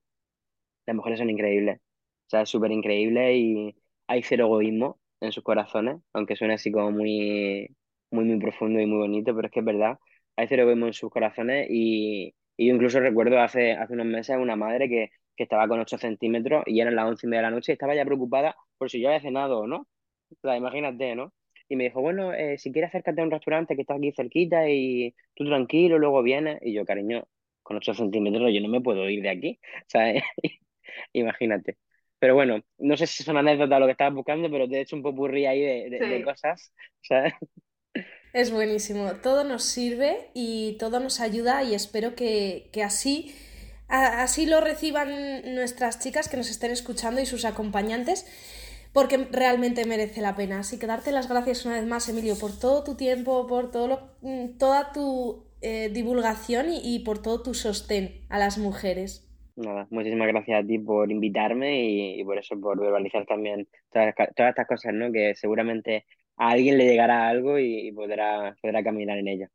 las 0.86 0.96
mujeres 0.96 1.20
son 1.20 1.30
increíbles. 1.30 1.80
O 2.28 2.30
sea, 2.30 2.46
súper 2.46 2.72
increíble 2.72 3.36
y 3.38 3.76
hay 4.08 4.24
cero 4.24 4.46
egoísmo 4.46 5.00
en 5.22 5.32
sus 5.32 5.44
corazones, 5.44 5.98
aunque 6.14 6.36
suene 6.36 6.56
así 6.56 6.72
como 6.72 6.92
muy, 6.92 7.76
muy, 8.12 8.26
muy 8.26 8.40
profundo 8.40 8.80
y 8.80 8.86
muy 8.88 9.00
bonito, 9.00 9.36
pero 9.36 9.48
es 9.48 9.54
que 9.54 9.60
es 9.62 9.66
verdad. 9.66 10.00
Hay 10.38 10.48
cero 10.48 10.64
egoísmo 10.64 10.88
en 10.88 10.94
sus 10.94 11.12
corazones 11.12 11.68
y, 11.70 12.36
y 12.58 12.68
yo 12.70 12.76
incluso 12.76 13.00
recuerdo 13.00 13.40
hace, 13.42 13.74
hace 13.74 13.94
unos 13.94 14.08
meses 14.08 14.38
una 14.38 14.56
madre 14.58 14.90
que, 14.90 15.10
que 15.38 15.44
estaba 15.44 15.68
con 15.68 15.80
8 15.82 15.98
centímetros 15.98 16.64
y 16.68 16.82
eran 16.82 16.96
las 16.96 17.08
once 17.08 17.28
y 17.28 17.30
media 17.30 17.42
de 17.44 17.50
la 17.52 17.56
noche 17.56 17.72
y 17.72 17.76
estaba 17.76 17.96
ya 17.96 18.06
preocupada 18.06 18.56
por 18.78 18.90
si 18.92 19.02
yo 19.02 19.10
había 19.10 19.22
cenado 19.22 19.60
o 19.62 19.68
no. 19.68 19.88
O 20.32 20.36
sea, 20.42 20.58
imagínate, 20.58 21.16
¿no? 21.16 21.34
Y 21.70 21.76
me 21.78 21.86
dijo, 21.86 22.02
bueno, 22.02 22.34
eh, 22.34 22.58
si 22.60 22.72
quieres 22.74 22.90
acércate 22.90 23.22
a 23.22 23.26
un 23.26 23.32
restaurante 23.32 23.76
que 23.76 23.82
está 23.84 23.96
aquí 23.96 24.12
cerquita 24.14 24.70
y 24.70 25.16
tú 25.36 25.46
tranquilo, 25.46 26.00
luego 26.00 26.24
vienes. 26.24 26.60
Y 26.64 26.74
yo, 26.74 26.86
cariño, 26.86 27.28
con 27.64 27.78
8 27.78 27.94
centímetros 27.96 28.52
yo 28.54 28.62
no 28.62 28.70
me 28.70 28.82
puedo 28.82 29.10
ir 29.10 29.22
de 29.24 29.30
aquí. 29.30 29.60
O 29.88 29.90
sea, 29.90 30.14
imagínate. 31.14 31.78
Pero 32.20 32.36
bueno, 32.36 32.62
no 32.80 32.98
sé 32.98 33.08
si 33.08 33.24
son 33.24 33.38
anécdotas 33.38 33.80
lo 33.80 33.86
que 33.88 33.94
estabas 33.94 34.14
buscando, 34.16 34.50
pero 34.52 34.68
te 34.70 34.78
he 34.78 34.82
hecho 34.82 34.96
un 34.98 35.04
popurrí 35.04 35.46
ahí 35.46 35.62
de, 35.62 35.90
de, 35.90 36.08
de 36.08 36.22
Sí. 36.22 36.24
cosas, 36.24 36.74
¿sabes? 37.02 37.34
Es 38.32 38.52
buenísimo, 38.52 39.14
todo 39.24 39.44
nos 39.44 39.64
sirve 39.64 40.30
y 40.36 40.78
todo 40.80 41.00
nos 41.00 41.20
ayuda 41.20 41.64
y 41.64 41.74
espero 41.74 42.14
que, 42.16 42.70
que 42.72 42.84
así, 42.84 43.36
así 43.88 44.46
lo 44.46 44.62
reciban 44.62 45.56
nuestras 45.56 45.98
chicas 46.00 46.30
que 46.30 46.38
nos 46.38 46.50
estén 46.52 46.70
escuchando 46.72 47.22
y 47.22 47.26
sus 47.26 47.44
acompañantes, 47.44 48.28
porque 48.94 49.18
realmente 49.32 49.86
merece 49.86 50.22
la 50.22 50.36
pena. 50.36 50.60
Así 50.60 50.80
que 50.80 50.88
darte 50.88 51.12
las 51.12 51.30
gracias 51.30 51.66
una 51.66 51.76
vez 51.76 51.86
más, 51.88 52.10
Emilio, 52.10 52.38
por 52.38 52.58
todo 52.58 52.84
tu 52.84 52.96
tiempo, 52.96 53.48
por 53.48 53.72
todo 53.72 53.88
lo- 53.88 54.10
mm, 54.22 54.58
toda 54.58 54.92
tu 54.94 55.46
eh, 55.62 55.90
divulgación 55.90 56.68
y, 56.72 57.00
por 57.00 57.22
todo 57.22 57.44
tu 57.44 57.54
sostén 57.54 58.22
a 58.30 58.40
las 58.40 58.58
mujeres. 58.58 59.28
Nada, 59.56 59.88
muchísimas 59.92 60.28
gracias 60.30 60.64
a 60.64 60.68
ti 60.68 60.80
por 60.80 61.12
invitarme 61.12 61.84
y, 62.18 62.24
por 62.24 62.38
eso, 62.38 62.60
por 62.60 62.80
verbalizar 62.80 63.26
también 63.26 63.68
todas, 63.92 64.16
todas 64.36 64.50
estas 64.52 64.68
cosas, 64.68 64.94
¿no? 64.94 65.12
Que 65.12 65.36
seguramente 65.36 66.06
a 66.38 66.52
alguien 66.52 66.78
le 66.78 66.86
llegará 66.86 67.28
algo 67.28 67.60
y, 67.60 67.88
y 67.90 67.92
podrá, 67.92 68.56
podrá 68.62 68.84
caminar 68.84 69.18
en 69.18 69.28
ello. 69.28 69.48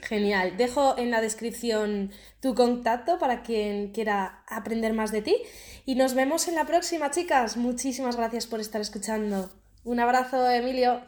Genial. 0.00 0.56
Dejo 0.56 0.96
en 0.98 1.10
la 1.10 1.20
descripción 1.20 2.10
tu 2.40 2.54
contacto 2.54 3.18
para 3.18 3.42
quien 3.42 3.92
quiera 3.92 4.44
aprender 4.48 4.94
más 4.94 5.12
de 5.12 5.22
ti. 5.22 5.36
Y 5.84 5.94
nos 5.94 6.14
vemos 6.14 6.48
en 6.48 6.54
la 6.54 6.64
próxima, 6.64 7.10
chicas. 7.10 7.56
Muchísimas 7.56 8.16
gracias 8.16 8.46
por 8.46 8.60
estar 8.60 8.80
escuchando. 8.80 9.50
Un 9.84 10.00
abrazo, 10.00 10.48
Emilio. 10.50 11.00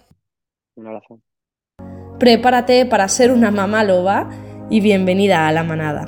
Un 0.77 0.87
abrazo. 0.88 1.20
Prepárate 2.18 2.87
para 2.87 3.09
ser 3.09 3.33
una 3.33 3.51
mamá 3.51 3.85
loba 3.85 4.31
y 4.70 4.81
bienvenida 4.81 5.47
a 5.47 5.53
la 5.53 5.62
manada. 5.62 6.07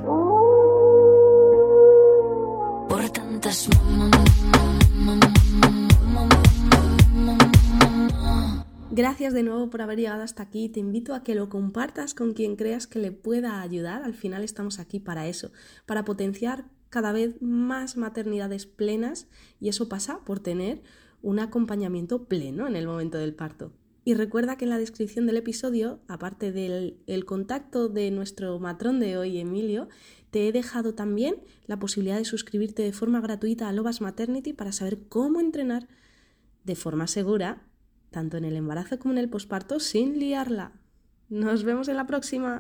Por 2.89 3.11
tantas 3.11 3.69
Gracias 8.97 9.35
de 9.35 9.43
nuevo 9.43 9.69
por 9.69 9.83
haber 9.83 9.99
llegado 9.99 10.23
hasta 10.23 10.43
aquí. 10.43 10.71
Te 10.71 10.81
invito 10.81 11.13
a 11.15 11.23
que 11.23 11.35
lo 11.35 11.51
compartas 11.51 12.15
con 12.15 12.33
quien 12.33 12.57
creas 12.57 12.87
que 12.87 12.99
le 12.99 13.13
pueda 13.13 13.61
ayudar. 13.61 14.03
Al 14.03 14.15
final 14.15 14.43
estamos 14.43 14.79
aquí 14.79 15.01
para 15.01 15.27
eso, 15.27 15.53
para 15.85 16.07
potenciar 16.07 16.65
cada 16.89 17.13
vez 17.13 17.37
más 17.43 17.99
maternidades 17.99 18.65
plenas 18.65 19.29
y 19.61 19.69
eso 19.69 19.91
pasa 19.91 20.21
por 20.25 20.41
tener 20.41 20.83
un 21.21 21.41
acompañamiento 21.41 22.25
pleno 22.25 22.67
en 22.67 22.75
el 22.75 22.87
momento 22.87 23.19
del 23.19 23.35
parto. 23.35 23.71
Y 24.07 24.15
recuerda 24.15 24.57
que 24.57 24.65
en 24.65 24.71
la 24.71 24.79
descripción 24.79 25.27
del 25.27 25.37
episodio, 25.37 26.01
aparte 26.09 26.51
del 26.51 26.97
el 27.07 27.27
contacto 27.27 27.91
de 27.91 28.11
nuestro 28.11 28.59
matrón 28.61 28.99
de 28.99 29.19
hoy, 29.19 29.39
Emilio, 29.39 29.91
te 30.31 30.49
he 30.49 30.53
dejado 30.53 30.95
también 30.95 31.43
la 31.67 31.79
posibilidad 31.79 32.17
de 32.17 32.25
suscribirte 32.25 32.83
de 32.83 32.95
forma 32.95 33.21
gratuita 33.21 33.69
a 33.69 33.73
Lobas 33.73 34.01
Maternity 34.01 34.55
para 34.55 34.73
saber 34.73 35.01
cómo 35.11 35.39
entrenar 35.39 35.87
de 36.65 36.77
forma 36.77 37.07
segura 37.09 37.67
tanto 38.17 38.39
en 38.39 38.47
el 38.47 38.57
embarazo 38.57 38.99
como 38.99 39.13
en 39.13 39.19
el 39.19 39.29
posparto 39.29 39.79
sin 39.79 40.19
liarla. 40.19 40.73
Nos 41.29 41.65
vemos 41.65 41.87
en 41.89 41.99
la 41.99 42.07
próxima. 42.07 42.55